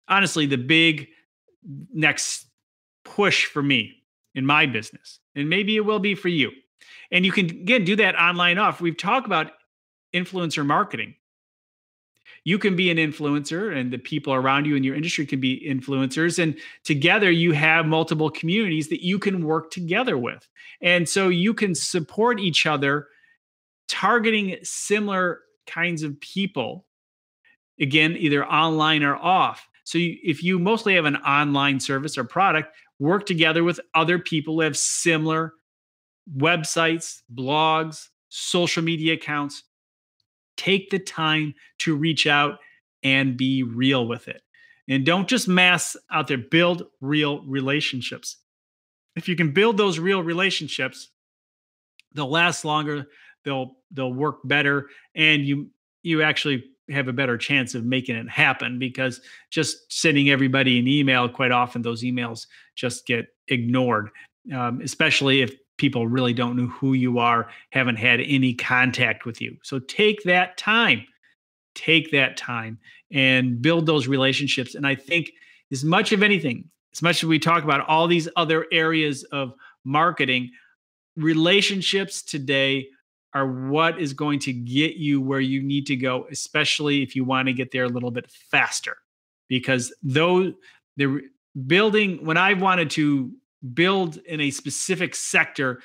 honestly 0.08 0.46
the 0.46 0.58
big 0.58 1.08
next 1.94 2.48
push 3.04 3.46
for 3.46 3.64
me 3.64 4.04
in 4.36 4.46
my 4.46 4.66
business. 4.66 5.20
And 5.36 5.50
maybe 5.50 5.76
it 5.76 5.86
will 5.86 6.00
be 6.00 6.16
for 6.16 6.30
you. 6.30 6.52
And 7.12 7.26
you 7.26 7.32
can, 7.32 7.46
again, 7.46 7.84
do 7.84 7.96
that 7.98 8.16
online 8.16 8.58
off. 8.58 8.82
We've 8.82 8.98
talked 8.98 9.26
about 9.26 9.52
influencer 10.14 10.66
marketing. 10.66 11.16
You 12.44 12.58
can 12.58 12.76
be 12.76 12.90
an 12.90 12.98
influencer, 12.98 13.76
and 13.76 13.94
the 13.94 14.00
people 14.00 14.34
around 14.34 14.66
you 14.66 14.76
in 14.76 14.84
your 14.84 14.96
industry 14.96 15.28
can 15.28 15.40
be 15.40 15.64
influencers. 15.70 16.42
And 16.42 16.58
together, 16.84 17.30
you 17.30 17.52
have 17.52 17.86
multiple 17.86 18.32
communities 18.32 18.90
that 18.90 19.06
you 19.06 19.20
can 19.20 19.46
work 19.46 19.70
together 19.70 20.18
with. 20.18 20.48
And 20.82 21.08
so 21.08 21.30
you 21.30 21.54
can 21.54 21.76
support 21.76 22.40
each 22.40 22.66
other, 22.66 23.08
targeting 23.92 24.58
similar 24.64 25.42
kinds 25.68 26.02
of 26.02 26.20
people, 26.22 26.86
again, 27.80 28.16
either 28.18 28.46
online 28.46 29.04
or 29.04 29.16
off. 29.16 29.68
So 29.84 29.98
you, 29.98 30.18
if 30.24 30.42
you 30.42 30.58
mostly 30.58 30.96
have 30.96 31.06
an 31.06 31.18
online 31.18 31.80
service 31.80 32.18
or 32.18 32.24
product, 32.24 32.74
work 33.00 33.26
together 33.26 33.64
with 33.64 33.80
other 33.94 34.18
people 34.18 34.56
who 34.56 34.62
have 34.62 34.78
similar 34.78 35.54
websites, 36.38 37.22
blogs, 37.34 38.08
social 38.30 38.82
media 38.82 39.14
accounts. 39.14 39.64
Take 40.56 40.90
the 40.90 41.00
time 41.00 41.54
to 41.80 41.96
reach 41.96 42.26
out 42.28 42.60
and 43.04 43.36
be 43.36 43.64
real 43.64 44.08
with 44.08 44.28
it. 44.28 44.42
And 44.88 45.06
don't 45.06 45.28
just 45.28 45.48
mass 45.48 45.98
out 46.12 46.28
there, 46.28 46.38
build 46.38 46.88
real 47.02 47.44
relationships. 47.44 48.38
If 49.16 49.28
you 49.28 49.36
can 49.36 49.52
build 49.52 49.78
those 49.78 50.00
real 50.00 50.24
relationships, 50.24 51.10
they'll 52.14 52.30
last 52.30 52.64
longer, 52.64 53.08
they'll 53.46 53.76
they'll 53.92 54.14
work 54.14 54.40
better 54.44 54.88
and 55.16 55.46
you 55.46 55.70
you 56.04 56.22
actually 56.22 56.64
have 56.90 57.08
a 57.08 57.14
better 57.14 57.38
chance 57.38 57.76
of 57.76 57.86
making 57.86 58.16
it 58.16 58.30
happen 58.30 58.80
because 58.80 59.22
just 59.50 59.92
sending 59.92 60.30
everybody 60.30 60.80
an 60.80 60.88
email, 60.88 61.30
quite 61.30 61.52
often 61.52 61.82
those 61.82 62.04
emails 62.04 62.48
just 62.76 63.06
get 63.06 63.28
ignored, 63.48 64.10
um, 64.54 64.82
especially 64.82 65.42
if 65.42 65.54
people 65.78 66.08
really 66.08 66.34
don't 66.34 66.56
know 66.56 66.68
who 66.68 66.94
you 66.94 67.20
are, 67.20 67.50
haven't 67.72 67.96
had 67.96 68.20
any 68.22 68.54
contact 68.54 69.26
with 69.26 69.42
you. 69.42 69.58
So 69.64 69.80
take 69.80 70.24
that 70.24 70.58
time, 70.58 71.06
take 71.76 72.12
that 72.12 72.38
time 72.38 72.80
and 73.12 73.62
build 73.62 73.86
those 73.86 74.08
relationships. 74.08 74.76
And 74.76 74.86
I 74.86 74.96
think, 74.96 75.32
as 75.72 75.86
much 75.86 76.12
of 76.12 76.22
anything, 76.22 76.66
as 76.94 77.02
much 77.02 77.24
as 77.24 77.28
we 77.30 77.40
talk 77.40 77.64
about 77.64 77.88
all 77.88 78.06
these 78.06 78.28
other 78.36 78.66
areas 78.74 79.24
of 79.32 79.54
marketing, 79.86 80.52
relationships 81.16 82.22
today 82.22 82.88
are 83.34 83.48
what 83.70 84.00
is 84.00 84.14
going 84.14 84.40
to 84.40 84.54
get 84.54 84.96
you 84.96 85.22
where 85.22 85.40
you 85.40 85.64
need 85.64 85.86
to 85.88 85.96
go, 85.96 86.28
especially 86.32 87.02
if 87.02 87.16
you 87.16 87.24
want 87.24 87.48
to 87.48 87.54
get 87.54 87.72
there 87.72 87.86
a 87.86 87.90
little 87.90 88.12
bit 88.12 88.30
faster. 88.30 88.98
Because 89.48 89.94
though 90.04 90.54
the 90.98 91.22
building, 91.68 92.26
when 92.26 92.38
I 92.38 92.54
wanted 92.54 92.90
to 92.92 93.32
build 93.74 94.18
in 94.26 94.42
a 94.42 94.52
specific 94.52 95.16
sector, 95.16 95.82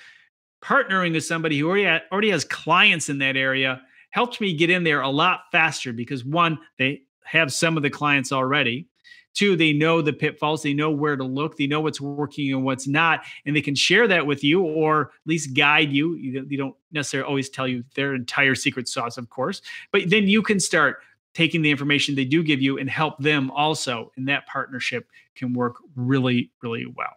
partnering 0.63 1.13
with 1.13 1.25
somebody 1.25 1.59
who 1.59 1.69
already 1.69 1.85
ha- 1.85 2.01
already 2.11 2.31
has 2.31 2.45
clients 2.45 3.09
in 3.09 3.19
that 3.19 3.37
area 3.37 3.81
helped 4.11 4.41
me 4.41 4.55
get 4.55 4.71
in 4.71 4.83
there 4.83 5.03
a 5.03 5.11
lot 5.11 5.43
faster 5.53 5.93
because 5.93 6.25
one, 6.25 6.59
they 6.79 7.03
have 7.25 7.53
some 7.53 7.77
of 7.77 7.83
the 7.83 7.91
clients 7.91 8.33
already. 8.33 8.89
Two, 9.37 9.55
they 9.55 9.73
know 9.73 10.01
the 10.01 10.15
pitfalls, 10.15 10.63
they 10.63 10.73
know 10.73 10.91
where 10.91 11.15
to 11.15 11.23
look, 11.23 11.59
they 11.59 11.67
know 11.67 11.81
what's 11.81 12.01
working 12.01 12.53
and 12.53 12.65
what's 12.65 12.89
not, 12.89 13.25
and 13.45 13.55
they 13.55 13.61
can 13.61 13.75
share 13.75 14.09
that 14.09 14.27
with 14.27 14.43
you 14.43 14.63
or 14.63 15.03
at 15.03 15.27
least 15.27 15.55
guide 15.55 15.93
you. 15.93 16.15
You, 16.15 16.57
don't 16.57 16.75
necessarily 16.91 17.29
always 17.29 17.51
tell 17.51 17.69
you 17.69 17.85
their 17.95 18.15
entire 18.15 18.55
secret 18.55 18.89
sauce, 18.89 19.19
of 19.19 19.29
course, 19.29 19.61
but 19.93 20.09
then 20.09 20.27
you 20.27 20.43
can 20.43 20.59
start 20.59 21.01
taking 21.35 21.61
the 21.61 21.71
information 21.71 22.15
they 22.15 22.25
do 22.25 22.43
give 22.43 22.63
you 22.63 22.79
and 22.79 22.89
help 22.89 23.19
them 23.19 23.51
also. 23.51 24.11
And 24.17 24.27
that 24.29 24.47
partnership 24.47 25.07
can 25.35 25.53
work 25.53 25.77
really, 25.95 26.51
really 26.63 26.87
well. 26.87 27.13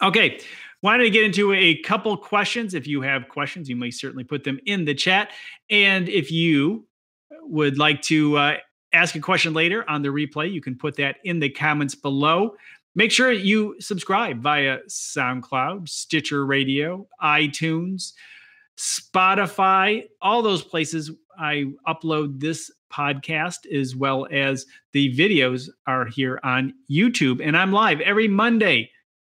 Okay, 0.00 0.38
wanted 0.80 1.02
to 1.02 1.10
get 1.10 1.24
into 1.24 1.52
a 1.52 1.76
couple 1.82 2.16
questions. 2.16 2.72
If 2.72 2.86
you 2.86 3.02
have 3.02 3.28
questions, 3.28 3.68
you 3.68 3.74
may 3.74 3.90
certainly 3.90 4.22
put 4.22 4.44
them 4.44 4.60
in 4.64 4.84
the 4.84 4.94
chat. 4.94 5.32
And 5.68 6.08
if 6.08 6.30
you 6.30 6.86
would 7.42 7.78
like 7.78 8.00
to 8.02 8.36
uh, 8.36 8.56
ask 8.92 9.14
a 9.14 9.20
question 9.20 9.54
later 9.54 9.88
on 9.88 10.02
the 10.02 10.08
replay, 10.08 10.52
you 10.52 10.60
can 10.60 10.76
put 10.76 10.96
that 10.96 11.16
in 11.24 11.40
the 11.40 11.50
comments 11.50 11.94
below. 11.94 12.54
Make 12.94 13.12
sure 13.12 13.30
you 13.30 13.76
subscribe 13.78 14.42
via 14.42 14.78
SoundCloud, 14.88 15.88
Stitcher 15.88 16.44
Radio, 16.44 17.06
iTunes, 17.22 18.12
Spotify, 18.76 20.04
all 20.20 20.42
those 20.42 20.62
places. 20.62 21.10
I 21.38 21.66
upload 21.86 22.40
this 22.40 22.70
podcast 22.92 23.70
as 23.72 23.94
well 23.94 24.26
as 24.32 24.66
the 24.92 25.14
videos 25.16 25.68
are 25.86 26.06
here 26.06 26.40
on 26.42 26.74
YouTube. 26.90 27.40
And 27.42 27.56
I'm 27.56 27.72
live 27.72 28.00
every 28.00 28.26
Monday, 28.26 28.90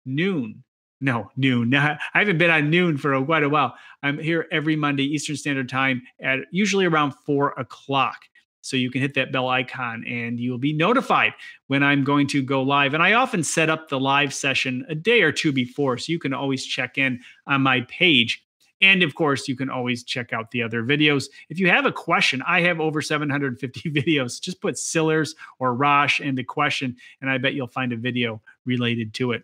noon. 0.05 0.63
No, 0.99 1.29
noon. 1.35 1.75
I 1.75 1.97
haven't 2.13 2.37
been 2.37 2.49
on 2.49 2.69
noon 2.69 2.97
for 2.97 3.23
quite 3.23 3.43
a 3.43 3.49
while. 3.49 3.75
I'm 4.01 4.17
here 4.17 4.47
every 4.51 4.75
Monday, 4.75 5.03
Eastern 5.03 5.35
Standard 5.35 5.69
Time, 5.69 6.01
at 6.21 6.39
usually 6.51 6.85
around 6.85 7.13
four 7.25 7.51
o'clock. 7.51 8.17
So 8.63 8.77
you 8.77 8.89
can 8.89 9.01
hit 9.01 9.13
that 9.15 9.31
bell 9.31 9.49
icon 9.49 10.05
and 10.07 10.39
you'll 10.39 10.57
be 10.57 10.73
notified 10.73 11.33
when 11.67 11.83
I'm 11.83 12.03
going 12.05 12.27
to 12.27 12.41
go 12.41 12.61
live. 12.61 12.93
And 12.93 13.03
I 13.03 13.13
often 13.13 13.43
set 13.43 13.69
up 13.69 13.89
the 13.89 13.99
live 13.99 14.33
session 14.33 14.85
a 14.87 14.95
day 14.95 15.21
or 15.21 15.33
two 15.33 15.51
before. 15.51 15.97
So 15.97 16.13
you 16.13 16.17
can 16.17 16.33
always 16.33 16.65
check 16.65 16.97
in 16.97 17.19
on 17.45 17.61
my 17.61 17.81
page. 17.81 18.41
And 18.81 19.03
of 19.03 19.15
course, 19.15 19.49
you 19.49 19.55
can 19.55 19.69
always 19.69 20.03
check 20.03 20.31
out 20.31 20.51
the 20.51 20.63
other 20.63 20.81
videos. 20.81 21.25
If 21.49 21.59
you 21.59 21.69
have 21.69 21.85
a 21.85 21.91
question, 21.91 22.41
I 22.47 22.61
have 22.61 22.79
over 22.79 23.01
750 23.01 23.81
videos. 23.91 24.41
Just 24.41 24.61
put 24.61 24.77
Sillars 24.77 25.35
or 25.59 25.75
Rosh 25.75 26.21
in 26.21 26.35
the 26.35 26.43
question, 26.43 26.95
and 27.21 27.29
I 27.29 27.37
bet 27.37 27.53
you'll 27.53 27.67
find 27.67 27.93
a 27.93 27.97
video 27.97 28.41
related 28.65 29.13
to 29.15 29.33
it. 29.33 29.43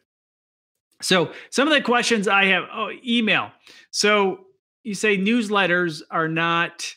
So, 1.02 1.32
some 1.50 1.70
of 1.70 1.74
the 1.74 1.82
questions 1.82 2.28
I 2.28 2.46
have 2.46 2.66
oh, 2.74 2.92
email. 3.06 3.52
So, 3.92 4.46
you 4.84 4.94
say 4.94 5.18
newsletters 5.18 6.02
are 6.12 6.28
not 6.28 6.94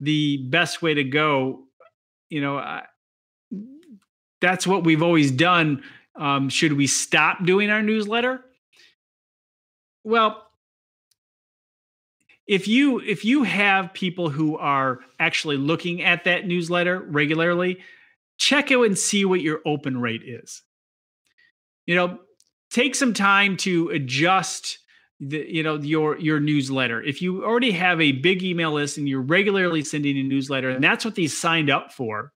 the 0.00 0.48
best 0.48 0.82
way 0.82 0.94
to 0.94 1.04
go. 1.04 1.64
You 2.28 2.40
know, 2.40 2.58
I, 2.58 2.82
that's 4.40 4.66
what 4.66 4.84
we've 4.84 5.02
always 5.02 5.30
done. 5.30 5.82
Um, 6.16 6.48
should 6.48 6.72
we 6.72 6.86
stop 6.86 7.44
doing 7.44 7.70
our 7.70 7.82
newsletter? 7.82 8.40
Well, 10.04 10.44
if 12.46 12.66
you 12.66 12.98
if 13.00 13.24
you 13.24 13.42
have 13.42 13.92
people 13.92 14.30
who 14.30 14.56
are 14.56 15.00
actually 15.20 15.58
looking 15.58 16.02
at 16.02 16.24
that 16.24 16.46
newsletter 16.46 17.00
regularly, 17.00 17.78
check 18.38 18.72
out 18.72 18.86
and 18.86 18.98
see 18.98 19.24
what 19.24 19.42
your 19.42 19.60
open 19.66 20.00
rate 20.00 20.22
is. 20.24 20.62
You 21.86 21.94
know, 21.94 22.18
take 22.70 22.94
some 22.94 23.12
time 23.12 23.56
to 23.58 23.90
adjust 23.90 24.78
the, 25.20 25.44
you 25.48 25.62
know 25.62 25.76
your 25.76 26.18
your 26.18 26.40
newsletter. 26.40 27.02
If 27.02 27.20
you 27.20 27.44
already 27.44 27.72
have 27.72 28.00
a 28.00 28.12
big 28.12 28.42
email 28.42 28.72
list 28.72 28.98
and 28.98 29.08
you're 29.08 29.20
regularly 29.20 29.82
sending 29.82 30.16
a 30.16 30.22
newsletter 30.22 30.70
and 30.70 30.82
that's 30.82 31.04
what 31.04 31.14
they 31.16 31.26
signed 31.26 31.70
up 31.70 31.92
for 31.92 32.32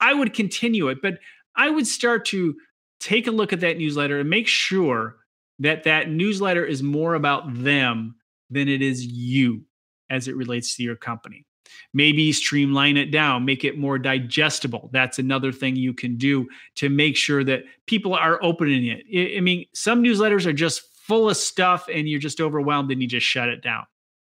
i 0.00 0.12
would 0.12 0.34
continue 0.34 0.88
it. 0.88 0.98
But 1.00 1.18
i 1.56 1.70
would 1.70 1.86
start 1.86 2.26
to 2.26 2.54
take 3.00 3.26
a 3.26 3.30
look 3.30 3.52
at 3.52 3.60
that 3.60 3.78
newsletter 3.78 4.20
and 4.20 4.28
make 4.28 4.48
sure 4.48 5.16
that 5.58 5.84
that 5.84 6.10
newsletter 6.10 6.64
is 6.64 6.82
more 6.82 7.14
about 7.14 7.62
them 7.62 8.16
than 8.50 8.68
it 8.68 8.82
is 8.82 9.04
you 9.04 9.64
as 10.10 10.28
it 10.28 10.36
relates 10.36 10.76
to 10.76 10.82
your 10.82 10.96
company. 10.96 11.46
Maybe 11.92 12.32
streamline 12.32 12.96
it 12.96 13.10
down 13.10 13.44
make 13.46 13.64
it 13.64 13.78
more 13.78 13.98
digestible. 13.98 14.90
That's 14.92 15.18
another 15.18 15.52
thing 15.52 15.76
you 15.76 15.94
can 15.94 16.16
do 16.16 16.48
to 16.76 16.90
make 16.90 17.16
sure 17.16 17.44
that 17.44 17.62
people 17.86 18.14
are 18.14 18.38
opening 18.42 18.86
it. 18.86 19.36
I 19.38 19.40
mean 19.40 19.64
some 19.72 20.02
newsletters 20.02 20.44
are 20.44 20.52
just 20.52 20.82
full 21.06 21.28
of 21.28 21.36
stuff 21.36 21.86
and 21.92 22.08
you're 22.08 22.20
just 22.20 22.40
overwhelmed 22.40 22.90
and 22.90 23.02
you 23.02 23.06
just 23.06 23.26
shut 23.26 23.50
it 23.50 23.62
down. 23.62 23.84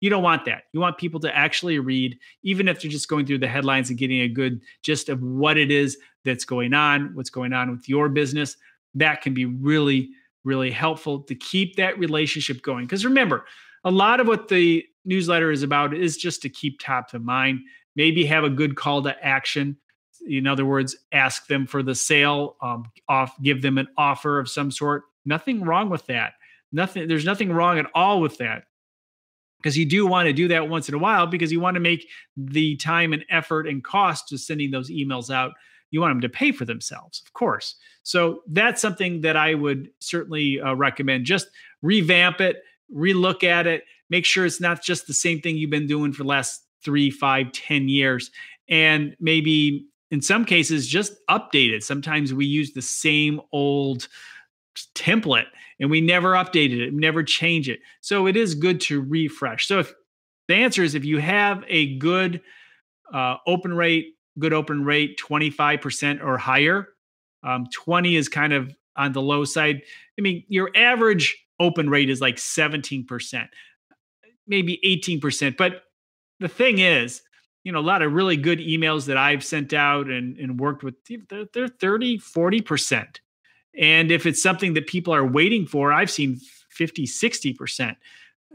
You 0.01 0.11
don't 0.11 0.23
want 0.23 0.45
that. 0.47 0.65
You 0.73 0.81
want 0.81 0.99
people 0.99 1.21
to 1.21 1.35
actually 1.35 1.79
read, 1.79 2.19
even 2.43 2.67
if 2.67 2.83
they're 2.83 2.91
just 2.91 3.09
going 3.09 3.25
through 3.25 3.39
the 3.39 3.49
headlines 3.49 3.89
and 3.89 3.99
getting 3.99 4.21
a 4.21 4.29
good 4.29 4.61
gist 4.83 5.09
of 5.09 5.23
what 5.23 5.57
it 5.57 5.71
is 5.71 5.97
that's 6.25 6.45
going 6.45 6.75
on, 6.75 7.15
what's 7.15 7.31
going 7.31 7.53
on 7.53 7.71
with 7.71 7.89
your 7.89 8.09
business. 8.09 8.57
That 8.95 9.23
can 9.23 9.33
be 9.33 9.45
really, 9.45 10.11
really 10.45 10.73
helpful 10.73 11.21
to 11.21 11.35
keep 11.37 11.77
that 11.77 11.99
relationship 11.99 12.63
going. 12.63 12.85
Because 12.85 13.05
remember, 13.05 13.47
a 13.85 13.91
lot 13.91 14.19
of 14.19 14.27
what 14.27 14.49
the 14.49 14.85
newsletter 15.05 15.53
is 15.53 15.63
about 15.63 15.95
is 15.95 16.17
just 16.17 16.43
to 16.43 16.49
keep 16.49 16.81
top 16.81 17.15
of 17.15 17.23
mind. 17.23 17.61
Maybe 17.95 18.27
have 18.27 18.43
a 18.45 18.51
good 18.51 18.75
call 18.75 19.03
to 19.03 19.25
action. 19.25 19.77
In 20.29 20.49
other 20.49 20.67
words, 20.67 20.97
ask 21.13 21.47
them 21.47 21.67
for 21.67 21.85
the 21.85 21.95
sale, 21.95 22.57
um, 22.61 22.87
off, 23.09 23.41
give 23.41 23.63
them 23.63 23.79
an 23.79 23.87
offer 23.97 24.41
of 24.41 24.51
some 24.51 24.73
sort. 24.73 25.05
Nothing 25.25 25.63
wrong 25.63 25.89
with 25.89 26.05
that. 26.07 26.33
Nothing, 26.73 27.09
there's 27.09 27.25
nothing 27.25 27.53
wrong 27.53 27.79
at 27.79 27.87
all 27.95 28.21
with 28.21 28.39
that. 28.39 28.65
Because 29.59 29.77
you 29.77 29.87
do 29.87 30.07
want 30.07 30.27
to 30.27 30.33
do 30.33 30.49
that 30.49 30.69
once 30.69 30.89
in 30.89 30.95
a 30.95 30.99
while 30.99 31.27
because 31.27 31.51
you 31.51 31.61
want 31.61 31.75
to 31.75 31.81
make 31.81 32.09
the 32.37 32.77
time 32.77 33.13
and 33.13 33.25
effort 33.31 33.67
and 33.67 33.83
cost 33.83 34.29
to 34.29 34.39
sending 34.39 34.71
those 34.71 34.91
emails 34.91 35.31
out. 35.31 35.53
You 35.91 36.01
want 36.01 36.13
them 36.13 36.21
to 36.21 36.29
pay 36.29 36.53
for 36.53 36.65
themselves, 36.65 37.23
of 37.25 37.33
course. 37.33 37.77
So 38.03 38.43
that's 38.49 38.83
something 38.83 39.23
that 39.23 39.37
I 39.37 39.55
would 39.55 39.89
certainly 39.99 40.61
uh, 40.61 40.75
recommend. 40.75 41.25
Just 41.25 41.49
revamp 41.83 42.41
it, 42.41 42.57
relook 42.95 43.43
at 43.45 43.67
it, 43.67 43.85
make 44.11 44.25
sure 44.25 44.47
it's 44.47 44.61
not 44.61 44.83
just 44.83 45.07
the 45.07 45.15
same 45.15 45.41
thing 45.41 45.57
you've 45.57 45.71
been 45.71 45.87
doing 45.87 46.13
for 46.13 46.23
the 46.23 46.29
last 46.29 46.63
three, 46.85 47.11
five, 47.11 47.51
ten 47.53 47.89
years, 47.89 48.31
and 48.69 49.17
maybe 49.19 49.87
in 50.11 50.21
some 50.21 50.45
cases 50.45 50.87
just 50.87 51.15
update 51.29 51.73
it. 51.73 51.83
Sometimes 51.83 52.33
we 52.33 52.47
use 52.47 52.73
the 52.73 52.83
same 52.83 53.41
old 53.53 54.07
template 54.95 55.47
and 55.81 55.91
we 55.91 56.01
never 56.01 56.33
updated 56.33 56.81
it, 56.81 56.95
never 56.95 57.23
change 57.23 57.69
it. 57.69 57.81
So 58.01 58.27
it 58.27 58.37
is 58.37 58.55
good 58.55 58.81
to 58.83 59.01
refresh. 59.01 59.67
So 59.67 59.81
if 59.81 59.95
the 60.49 60.55
answer 60.55 60.83
is 60.83 60.95
if 60.95 61.05
you 61.05 61.19
have 61.19 61.65
a 61.69 61.97
good 61.99 62.41
uh, 63.13 63.37
open 63.47 63.75
rate, 63.75 64.15
good 64.39 64.53
open 64.53 64.85
rate, 64.85 65.19
25% 65.19 66.23
or 66.23 66.39
higher, 66.39 66.89
um, 67.43 67.67
20 67.73 68.17
is 68.17 68.29
kind 68.29 68.53
of 68.53 68.75
on 68.97 69.13
the 69.13 69.23
low 69.23 69.45
side. 69.45 69.83
I 70.19 70.23
mean, 70.23 70.45
your 70.49 70.71
average 70.75 71.37
open 71.61 71.91
rate 71.91 72.11
is 72.11 72.21
like 72.21 72.37
17%, 72.37 73.49
maybe 74.47 74.81
18%. 74.85 75.57
But 75.57 75.83
the 76.41 76.49
thing 76.49 76.79
is, 76.79 77.23
you 77.65 77.73
know, 77.73 77.79
a 77.79 77.81
lot 77.81 78.03
of 78.03 78.13
really 78.13 78.37
good 78.37 78.61
emails 78.61 79.07
that 79.07 79.17
I've 79.17 79.45
sent 79.45 79.73
out 79.73 80.07
and, 80.07 80.39
and 80.39 80.61
worked 80.61 80.85
with, 80.85 80.95
they're, 81.29 81.47
they're 81.53 81.69
30, 81.69 82.19
40%. 82.19 83.17
And 83.79 84.11
if 84.11 84.27
it's 84.27 84.43
something 84.43 84.75
that 84.75 84.87
people 84.87 85.15
are 85.15 85.27
waiting 85.27 85.67
for, 85.67 85.93
I've 85.93 86.11
seen 86.11 86.41
50, 86.71 87.07
60%. 87.07 87.97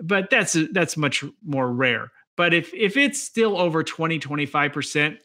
But 0.01 0.29
that's 0.29 0.57
that's 0.71 0.97
much 0.97 1.23
more 1.45 1.71
rare. 1.71 2.11
But 2.37 2.53
if 2.53 2.73
if 2.73 2.97
it's 2.97 3.21
still 3.21 3.59
over 3.59 3.83
20, 3.83 4.19
25%, 4.19 5.17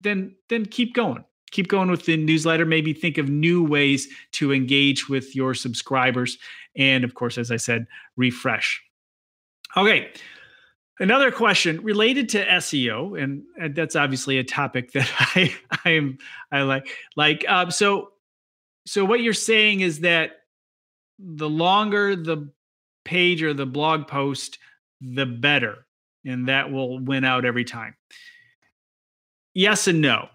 then 0.00 0.34
then 0.48 0.66
keep 0.66 0.94
going. 0.94 1.24
Keep 1.52 1.68
going 1.68 1.90
with 1.90 2.06
the 2.06 2.16
newsletter. 2.16 2.64
Maybe 2.64 2.92
think 2.92 3.18
of 3.18 3.28
new 3.28 3.62
ways 3.62 4.08
to 4.32 4.52
engage 4.52 5.08
with 5.08 5.36
your 5.36 5.54
subscribers. 5.54 6.38
And 6.76 7.04
of 7.04 7.14
course, 7.14 7.38
as 7.38 7.50
I 7.50 7.56
said, 7.56 7.86
refresh. 8.16 8.82
Okay. 9.76 10.10
Another 10.98 11.30
question 11.30 11.82
related 11.82 12.30
to 12.30 12.44
SEO, 12.46 13.22
and, 13.22 13.42
and 13.60 13.74
that's 13.74 13.94
obviously 13.94 14.38
a 14.38 14.44
topic 14.44 14.92
that 14.92 15.08
I 15.18 15.54
I 15.84 15.90
am 15.90 16.18
I 16.50 16.62
like. 16.62 16.88
Like, 17.16 17.44
um, 17.48 17.70
so 17.70 18.12
so 18.86 19.04
what 19.04 19.20
you're 19.20 19.34
saying 19.34 19.80
is 19.80 20.00
that 20.00 20.30
the 21.18 21.48
longer 21.48 22.14
the 22.14 22.50
page 23.04 23.42
or 23.42 23.52
the 23.52 23.66
blog 23.66 24.06
post, 24.06 24.58
the 25.00 25.26
better, 25.26 25.86
and 26.24 26.48
that 26.48 26.70
will 26.70 26.98
win 27.00 27.24
out 27.24 27.44
every 27.44 27.64
time. 27.64 27.94
Yes 29.54 29.88
and 29.88 30.00
no. 30.00 30.28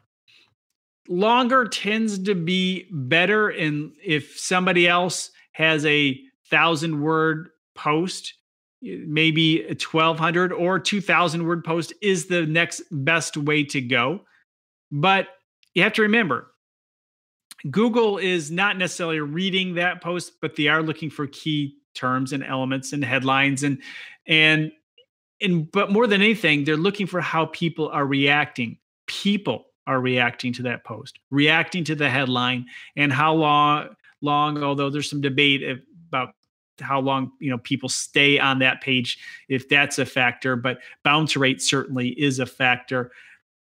Longer 1.07 1.65
tends 1.65 2.19
to 2.23 2.35
be 2.35 2.87
better, 2.91 3.49
and 3.49 3.93
if 4.03 4.37
somebody 4.37 4.87
else 4.87 5.31
has 5.53 5.85
a 5.85 6.19
thousand 6.49 7.01
word 7.01 7.49
post, 7.75 8.33
maybe 8.81 9.61
a 9.61 9.75
1200 9.75 10.51
or 10.51 10.79
2000 10.79 11.45
word 11.45 11.63
post 11.63 11.93
is 12.01 12.27
the 12.27 12.45
next 12.45 12.81
best 12.91 13.37
way 13.37 13.63
to 13.63 13.81
go. 13.81 14.21
But 14.91 15.27
you 15.73 15.83
have 15.83 15.93
to 15.93 16.01
remember 16.01 16.50
Google 17.69 18.17
is 18.17 18.49
not 18.49 18.77
necessarily 18.77 19.19
reading 19.19 19.75
that 19.75 20.01
post, 20.01 20.33
but 20.41 20.55
they 20.55 20.67
are 20.67 20.81
looking 20.81 21.09
for 21.09 21.27
key 21.27 21.77
terms 21.93 22.33
and 22.33 22.43
elements 22.43 22.93
and 22.93 23.03
headlines 23.03 23.63
and 23.63 23.81
and 24.27 24.71
and 25.41 25.71
but 25.71 25.91
more 25.91 26.07
than 26.07 26.21
anything, 26.21 26.63
they're 26.63 26.77
looking 26.77 27.07
for 27.07 27.19
how 27.19 27.47
people 27.47 27.89
are 27.89 28.05
reacting. 28.05 28.77
People 29.07 29.65
are 29.87 29.99
reacting 29.99 30.53
to 30.53 30.63
that 30.63 30.83
post, 30.83 31.19
reacting 31.31 31.83
to 31.85 31.95
the 31.95 32.09
headline, 32.09 32.65
and 32.95 33.11
how 33.11 33.33
long 33.33 33.89
long. 34.21 34.63
Although 34.63 34.89
there's 34.89 35.09
some 35.09 35.21
debate 35.21 35.63
about 36.07 36.35
how 36.79 36.99
long 36.99 37.31
you 37.39 37.49
know 37.49 37.57
people 37.57 37.89
stay 37.89 38.39
on 38.39 38.59
that 38.59 38.81
page, 38.81 39.17
if 39.49 39.67
that's 39.67 39.99
a 39.99 40.05
factor, 40.05 40.55
but 40.55 40.79
bounce 41.03 41.35
rate 41.35 41.61
certainly 41.61 42.09
is 42.09 42.39
a 42.39 42.45
factor. 42.45 43.11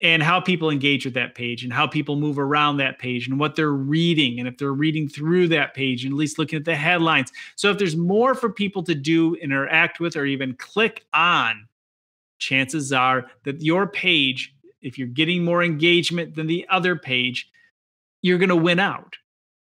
And 0.03 0.23
how 0.23 0.41
people 0.41 0.71
engage 0.71 1.05
with 1.05 1.15
that 1.15 1.35
page 1.35 1.63
and 1.63 1.73
how 1.73 1.87
people 1.87 2.17
move 2.17 2.39
around 2.39 2.79
that 2.79 2.99
page 2.99 3.29
and 3.29 3.39
what 3.39 3.55
they're 3.55 3.73
reading 3.73 4.39
and 4.39 4.49
if 4.49 4.57
they're 4.57 4.73
reading 4.73 5.09
through 5.09 5.47
that 5.49 5.75
page 5.75 6.05
and 6.05 6.15
at 6.15 6.17
least 6.17 6.39
looking 6.39 6.59
at 6.59 6.65
the 6.65 6.75
headlines. 6.75 7.31
So 7.57 7.71
if 7.71 7.79
there's 7.79 7.97
more 7.97 8.35
for 8.35 8.51
people 8.51 8.83
to 8.85 8.95
do, 8.95 9.35
interact 9.37 10.01
with, 10.01 10.17
or 10.17 10.25
even 10.25 10.55
click 10.55 11.05
on, 11.13 11.67
chances 12.39 12.93
are 12.93 13.27
that 13.45 13.63
your 13.63 13.87
page, 13.87 14.55
if 14.81 14.99
you're 14.99 15.09
getting 15.09 15.45
more 15.45 15.63
engagement 15.63 16.35
than 16.35 16.47
the 16.47 16.67
other 16.71 16.97
page, 16.97 17.51
you're 18.23 18.39
going 18.39 18.49
to 18.49 18.57
win 18.57 18.79
out. 18.79 19.17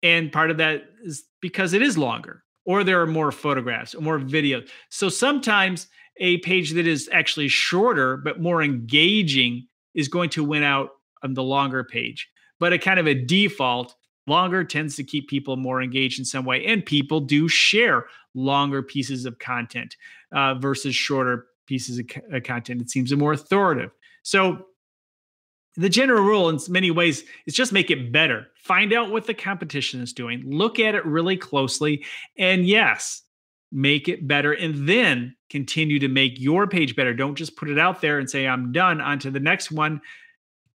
And 0.03 0.33
part 0.33 0.51
of 0.51 0.59
that 0.59 0.85
is 1.03 1.25
because 1.41 1.73
it 1.73 1.83
is 1.83 1.99
longer 1.99 2.45
or 2.65 2.85
there 2.85 3.01
are 3.01 3.07
more 3.07 3.33
photographs 3.33 3.95
or 3.95 4.01
more 4.01 4.21
videos. 4.21 4.69
So 4.91 5.09
sometimes 5.09 5.89
a 6.19 6.39
page 6.39 6.73
that 6.73 6.87
is 6.87 7.09
actually 7.13 7.49
shorter 7.49 8.17
but 8.17 8.41
more 8.41 8.63
engaging 8.63 9.67
is 9.95 10.09
going 10.09 10.31
to 10.31 10.45
win 10.45 10.63
out 10.63 10.91
on 11.23 11.35
the 11.35 11.43
longer 11.43 11.85
page. 11.85 12.29
But 12.59 12.73
a 12.73 12.79
kind 12.79 13.01
of 13.01 13.07
a 13.07 13.15
default, 13.15 13.95
longer 14.27 14.65
tends 14.65 14.97
to 14.97 15.05
keep 15.05 15.29
people 15.29 15.57
more 15.57 15.83
engaged 15.83 16.19
in 16.19 16.25
some 16.25 16.45
way. 16.45 16.65
And 16.67 16.85
people 16.85 17.21
do 17.21 17.49
share 17.49 18.07
longer 18.35 18.83
pieces 18.83 19.25
of 19.25 19.39
content 19.39 19.97
uh, 20.33 20.55
versus 20.55 20.95
shorter 20.95 21.47
pieces 21.67 21.99
of 22.33 22.43
content. 22.43 22.81
It 22.81 22.91
seems 22.91 23.15
more 23.15 23.33
authoritative. 23.33 23.91
So 24.23 24.67
the 25.77 25.89
general 25.89 26.23
rule 26.23 26.49
in 26.49 26.59
many 26.69 26.91
ways 26.91 27.25
is 27.47 27.55
just 27.55 27.73
make 27.73 27.91
it 27.91 28.13
better. 28.13 28.49
Find 28.57 28.93
out 28.93 29.11
what 29.11 29.27
the 29.27 29.35
competition 29.35 30.01
is 30.01 30.13
doing, 30.13 30.43
look 30.45 30.79
at 30.79 30.95
it 30.95 31.05
really 31.07 31.37
closely, 31.37 32.05
and 32.37 32.67
yes, 32.67 33.23
make 33.73 34.09
it 34.09 34.27
better 34.27 34.53
and 34.53 34.89
then 34.89 35.35
continue 35.49 35.99
to 35.99 36.09
make 36.09 36.41
your 36.41 36.67
page 36.67 36.97
better. 36.97 37.15
Don't 37.15 37.37
just 37.37 37.57
put 37.57 37.69
it 37.69 37.79
out 37.79 38.01
there 38.01 38.19
and 38.19 38.29
say, 38.29 38.47
I'm 38.47 38.73
done, 38.73 39.01
on 39.01 39.19
to 39.21 39.31
the 39.31 39.41
next 39.41 39.71
one. 39.71 40.01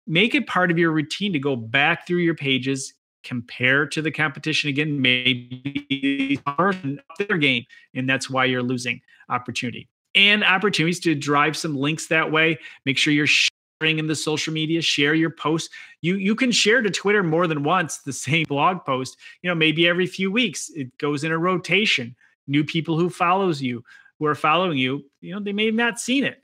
Make 0.07 0.35
it 0.35 0.47
part 0.47 0.71
of 0.71 0.77
your 0.77 0.91
routine 0.91 1.33
to 1.33 1.39
go 1.39 1.55
back 1.55 2.05
through 2.05 2.17
your 2.17 2.35
pages, 2.35 2.93
compare 3.23 3.85
to 3.87 4.01
the 4.01 4.11
competition 4.11 4.69
again, 4.69 5.01
maybe 5.01 6.39
their 7.17 7.37
game, 7.37 7.65
and 7.93 8.09
that's 8.09 8.29
why 8.29 8.45
you're 8.45 8.63
losing 8.63 9.01
opportunity. 9.29 9.87
And 10.13 10.43
opportunities 10.43 10.99
to 11.01 11.15
drive 11.15 11.55
some 11.55 11.77
links 11.77 12.07
that 12.07 12.31
way. 12.31 12.57
Make 12.85 12.97
sure 12.97 13.13
you're 13.13 13.27
sharing 13.27 13.99
in 13.99 14.07
the 14.07 14.15
social 14.15 14.51
media, 14.51 14.81
share 14.81 15.13
your 15.13 15.29
posts. 15.29 15.69
You 16.01 16.15
you 16.15 16.35
can 16.35 16.51
share 16.51 16.81
to 16.81 16.89
Twitter 16.89 17.23
more 17.23 17.47
than 17.47 17.63
once 17.63 17.99
the 17.99 18.11
same 18.27 18.45
blog 18.49 18.83
post. 18.85 19.17
You 19.41 19.49
know, 19.49 19.55
maybe 19.55 19.87
every 19.87 20.07
few 20.07 20.29
weeks 20.29 20.69
it 20.75 20.97
goes 20.97 21.23
in 21.23 21.31
a 21.31 21.37
rotation 21.37 22.15
new 22.47 22.63
people 22.63 22.97
who 22.97 23.09
follows 23.09 23.61
you 23.61 23.83
who 24.19 24.25
are 24.25 24.35
following 24.35 24.77
you 24.77 25.03
you 25.21 25.33
know 25.33 25.39
they 25.39 25.53
may 25.53 25.65
have 25.65 25.75
not 25.75 25.99
seen 25.99 26.23
it. 26.23 26.43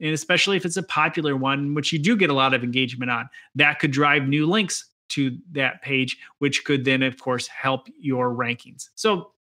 And 0.00 0.12
especially 0.12 0.56
if 0.56 0.64
it's 0.64 0.76
a 0.76 0.82
popular 0.82 1.36
one 1.36 1.74
which 1.74 1.92
you 1.92 1.98
do 1.98 2.16
get 2.16 2.28
a 2.28 2.34
lot 2.34 2.52
of 2.52 2.64
engagement 2.64 3.10
on 3.10 3.28
that 3.54 3.78
could 3.78 3.92
drive 3.92 4.28
new 4.28 4.46
links 4.46 4.90
to 5.10 5.36
that 5.52 5.82
page 5.82 6.18
which 6.38 6.64
could 6.64 6.84
then 6.84 7.02
of 7.02 7.18
course 7.18 7.46
help 7.46 7.88
your 7.98 8.34
rankings. 8.34 8.88
So 8.94 9.32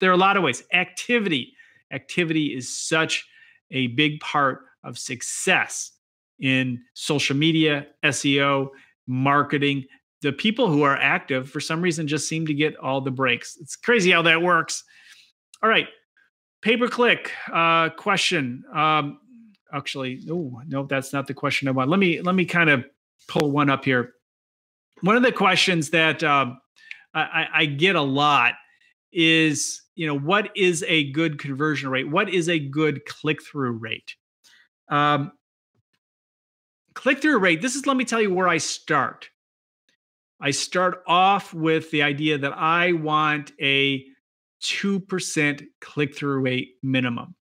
there 0.00 0.10
are 0.10 0.14
a 0.14 0.18
lot 0.18 0.36
of 0.36 0.42
ways. 0.42 0.62
Activity. 0.72 1.54
Activity 1.92 2.54
is 2.54 2.68
such 2.68 3.26
a 3.70 3.88
big 3.88 4.20
part 4.20 4.64
of 4.84 4.98
success 4.98 5.92
in 6.38 6.82
social 6.94 7.36
media 7.36 7.86
seo 8.04 8.68
marketing. 9.06 9.84
The 10.20 10.32
people 10.32 10.68
who 10.68 10.82
are 10.82 10.96
active 10.96 11.50
for 11.50 11.60
some 11.60 11.80
reason 11.80 12.06
just 12.06 12.28
seem 12.28 12.46
to 12.46 12.54
get 12.54 12.76
all 12.76 13.00
the 13.00 13.10
breaks. 13.10 13.56
It's 13.60 13.76
crazy 13.76 14.10
how 14.10 14.22
that 14.22 14.42
works 14.42 14.84
all 15.62 15.68
right. 15.68 15.88
Pay 16.62 16.76
per 16.76 16.88
click 16.88 17.32
uh, 17.52 17.90
question. 17.90 18.64
Um, 18.72 19.18
actually, 19.72 20.20
no, 20.24 20.60
no, 20.66 20.86
that's 20.86 21.12
not 21.12 21.26
the 21.26 21.34
question 21.34 21.68
I 21.68 21.72
want. 21.72 21.90
Let 21.90 21.98
me 21.98 22.20
let 22.20 22.34
me 22.34 22.44
kind 22.44 22.70
of 22.70 22.84
pull 23.28 23.50
one 23.50 23.70
up 23.70 23.84
here. 23.84 24.12
One 25.00 25.16
of 25.16 25.22
the 25.22 25.32
questions 25.32 25.90
that 25.90 26.22
um, 26.22 26.60
I, 27.14 27.46
I 27.52 27.66
get 27.66 27.96
a 27.96 28.02
lot 28.02 28.54
is, 29.12 29.82
you 29.94 30.06
know, 30.06 30.18
what 30.18 30.50
is 30.56 30.84
a 30.86 31.10
good 31.10 31.38
conversion 31.38 31.90
rate? 31.90 32.08
What 32.08 32.32
is 32.32 32.48
a 32.48 32.58
good 32.58 33.04
click 33.06 33.42
through 33.42 33.72
rate? 33.72 34.14
Um, 34.88 35.32
click 36.94 37.20
through 37.20 37.38
rate. 37.38 37.60
This 37.60 37.74
is 37.74 37.86
let 37.86 37.96
me 37.96 38.04
tell 38.04 38.20
you 38.20 38.32
where 38.32 38.48
I 38.48 38.58
start. 38.58 39.28
I 40.40 40.50
start 40.50 41.02
off 41.06 41.54
with 41.54 41.90
the 41.90 42.02
idea 42.02 42.38
that 42.38 42.52
I 42.52 42.92
want 42.92 43.52
a 43.60 44.04
2% 44.62 45.66
click 45.80 46.16
through 46.16 46.40
rate 46.40 46.74
minimum 46.82 47.34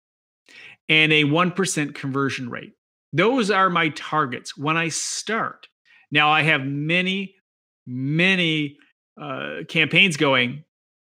and 0.89 1.13
a 1.13 1.25
1% 1.25 1.95
conversion 1.95 2.49
rate. 2.49 2.73
Those 3.13 3.51
are 3.51 3.71
my 3.71 3.91
targets 3.91 4.57
when 4.57 4.77
I 4.77 4.89
start. 4.89 5.69
Now, 6.11 6.31
I 6.31 6.43
have 6.43 6.65
many, 6.65 7.35
many 7.87 8.79
uh, 9.21 9.61
campaigns 9.69 10.17
going 10.17 10.65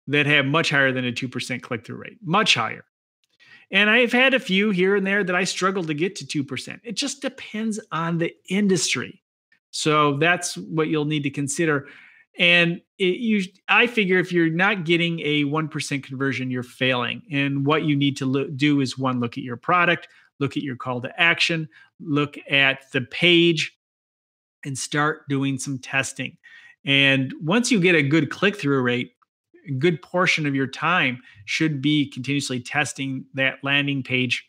that 0.09 0.27
have 0.27 0.46
much 0.46 0.70
higher 0.70 0.92
than 0.92 1.07
a 1.07 1.12
2% 1.12 1.62
click 1.62 1.85
through 1.87 1.96
rate, 1.96 2.18
much 2.22 2.55
higher. 2.55 2.85
And 3.70 3.88
I've 3.88 4.12
had 4.12 4.35
a 4.35 4.40
few 4.40 4.70
here 4.70 4.96
and 4.96 5.07
there 5.07 5.25
that 5.25 5.35
I 5.35 5.44
struggled 5.44 5.87
to 5.87 5.94
get 5.94 6.16
to 6.16 6.44
2%. 6.44 6.81
It 6.85 6.92
just 6.92 7.22
depends 7.22 7.81
on 7.90 8.18
the 8.18 8.35
industry. 8.51 9.22
So 9.70 10.18
that's 10.18 10.57
what 10.57 10.88
you'll 10.88 11.07
need 11.07 11.22
to 11.22 11.31
consider 11.31 11.88
and 12.38 12.81
it, 12.99 13.18
you, 13.18 13.42
I 13.68 13.87
figure 13.87 14.18
if 14.18 14.33
you're 14.33 14.51
not 14.51 14.85
getting 14.85 15.21
a 15.21 15.45
1% 15.45 16.03
conversion, 16.03 16.51
you're 16.51 16.62
failing. 16.62 17.23
And 17.31 17.66
what 17.66 17.85
you 17.85 17.97
need 17.97 18.16
to 18.18 18.27
lo- 18.27 18.49
do 18.49 18.81
is 18.81 18.97
one, 18.97 19.21
look 19.21 19.37
at 19.37 19.45
your 19.45 19.57
product, 19.57 20.09
look 20.40 20.57
at 20.57 20.62
your 20.62 20.77
call 20.77 21.01
to 21.03 21.21
action, 21.21 21.68
look 22.01 22.37
at 22.51 22.90
the 22.92 23.03
page, 23.03 23.77
and 24.64 24.79
start 24.79 25.29
doing 25.29 25.59
some 25.59 25.79
testing. 25.79 26.37
And 26.85 27.33
once 27.42 27.71
you 27.71 27.81
get 27.81 27.95
a 27.95 28.03
good 28.03 28.31
click 28.31 28.57
through 28.57 28.81
rate, 28.83 29.12
a 29.68 29.73
good 29.73 30.03
portion 30.03 30.47
of 30.47 30.55
your 30.55 30.66
time 30.66 31.21
should 31.45 31.83
be 31.83 32.11
continuously 32.11 32.61
testing 32.61 33.25
that 33.35 33.62
landing 33.62 34.03
page 34.03 34.49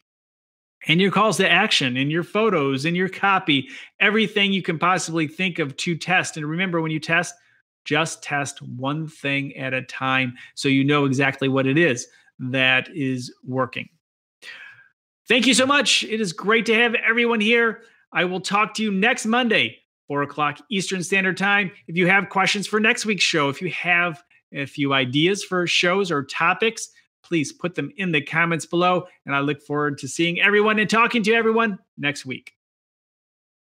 and 0.87 0.99
your 0.99 1.11
calls 1.11 1.37
to 1.37 1.49
action 1.49 1.95
and 1.97 2.11
your 2.11 2.23
photos 2.23 2.85
and 2.85 2.95
your 2.95 3.09
copy, 3.09 3.69
everything 3.99 4.51
you 4.51 4.61
can 4.61 4.77
possibly 4.77 5.27
think 5.27 5.59
of 5.59 5.75
to 5.77 5.95
test. 5.95 6.35
And 6.35 6.45
remember, 6.45 6.81
when 6.81 6.91
you 6.91 6.99
test, 6.99 7.33
just 7.85 8.23
test 8.23 8.61
one 8.61 9.07
thing 9.07 9.55
at 9.55 9.73
a 9.73 9.81
time 9.81 10.33
so 10.55 10.67
you 10.67 10.83
know 10.83 11.05
exactly 11.05 11.47
what 11.47 11.67
it 11.67 11.77
is 11.77 12.07
that 12.39 12.89
is 12.93 13.33
working. 13.45 13.89
Thank 15.27 15.47
you 15.47 15.53
so 15.53 15.65
much. 15.65 16.03
It 16.03 16.19
is 16.19 16.33
great 16.33 16.65
to 16.65 16.75
have 16.75 16.95
everyone 16.95 17.39
here. 17.39 17.81
I 18.11 18.25
will 18.25 18.41
talk 18.41 18.73
to 18.75 18.83
you 18.83 18.91
next 18.91 19.25
Monday, 19.25 19.77
4 20.07 20.23
o'clock 20.23 20.59
Eastern 20.69 21.01
Standard 21.01 21.37
Time. 21.37 21.71
If 21.87 21.95
you 21.95 22.07
have 22.07 22.29
questions 22.29 22.67
for 22.67 22.79
next 22.79 23.05
week's 23.05 23.23
show, 23.23 23.49
if 23.49 23.61
you 23.61 23.69
have 23.71 24.21
a 24.53 24.65
few 24.65 24.93
ideas 24.93 25.43
for 25.43 25.65
shows 25.65 26.11
or 26.11 26.23
topics, 26.23 26.89
please 27.23 27.53
put 27.53 27.75
them 27.75 27.91
in 27.97 28.11
the 28.11 28.21
comments 28.21 28.65
below. 28.65 29.07
And 29.25 29.35
I 29.35 29.39
look 29.39 29.61
forward 29.61 29.97
to 29.99 30.07
seeing 30.07 30.41
everyone 30.41 30.77
and 30.77 30.89
talking 30.89 31.23
to 31.23 31.33
everyone 31.33 31.79
next 31.97 32.25
week. 32.25 32.53